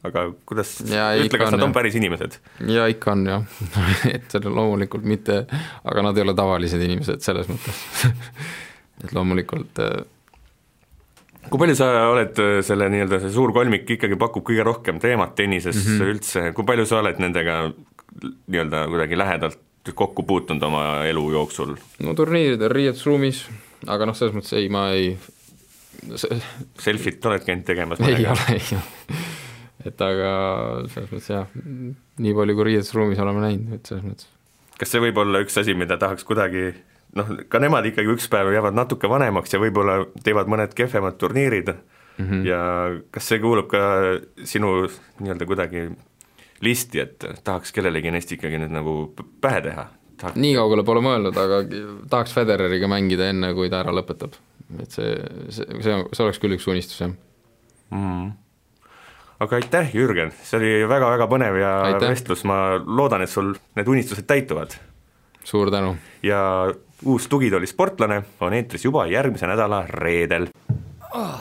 [0.07, 2.39] aga kuidas, ütle, kas nad on, päris inimesed?
[2.71, 3.57] jaa, ikka on jah
[4.15, 5.41] et loomulikult mitte,
[5.83, 7.81] aga nad ei ole tavalised inimesed selles mõttes
[9.03, 9.97] et loomulikult äh,
[11.49, 15.35] kui palju sa oled äh, selle nii-öelda, see suur kolmik ikkagi pakub kõige rohkem teemat
[15.39, 16.13] tennises mm -hmm.
[16.15, 17.65] üldse, kui palju sa oled nendega
[18.23, 21.75] nii-öelda kuidagi lähedalt kokku puutunud oma elu jooksul?
[22.05, 23.47] no turniiridel riietusruumis,
[23.87, 25.17] aga noh, selles mõttes ei, ma ei
[26.79, 28.01] Selfit oled käinud tegemas?
[28.01, 29.48] ei ole, ei ole
[29.89, 30.33] et aga
[30.93, 31.49] selles mõttes jah,
[32.23, 34.31] nii palju kui riietusruumis oleme näinud, et selles mõttes.
[34.79, 36.71] kas see võib olla üks asi, mida tahaks kuidagi
[37.19, 41.73] noh, ka nemad ikkagi üks päev jäävad natuke vanemaks ja võib-olla teevad mõned kehvemad turniirid
[41.73, 42.45] mm -hmm.
[42.47, 42.61] ja
[43.15, 43.81] kas see kuulub ka
[44.45, 44.89] sinu
[45.21, 45.89] nii-öelda kuidagi
[46.61, 48.99] listi, et tahaks kellelegi neist ikkagi nüüd nagu
[49.41, 49.87] pähe teha?
[50.19, 50.37] tahaks...
[50.37, 51.63] nii kaugele pole mõelnud, aga
[52.11, 54.35] tahaks Federeriga mängida enne, kui ta ära lõpetab.
[54.83, 55.15] et see,
[55.49, 58.05] see, see, see oleks küll üks unistus, jah mm.
[58.05, 58.37] -hmm
[59.39, 62.11] aga aitäh, Jürgen, see oli väga-väga põnev ja aitäh.
[62.11, 64.75] vestlus, ma loodan, et sul need unistused täituvad.
[65.45, 65.97] suur tänu!
[66.23, 66.41] ja
[67.05, 70.49] uus Tugitooli sportlane on eetris juba järgmise nädala reedel
[71.15, 71.39] oh..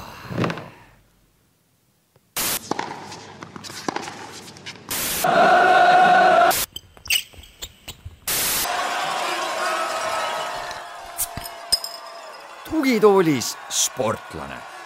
[12.69, 14.76] tugitoolis sportlane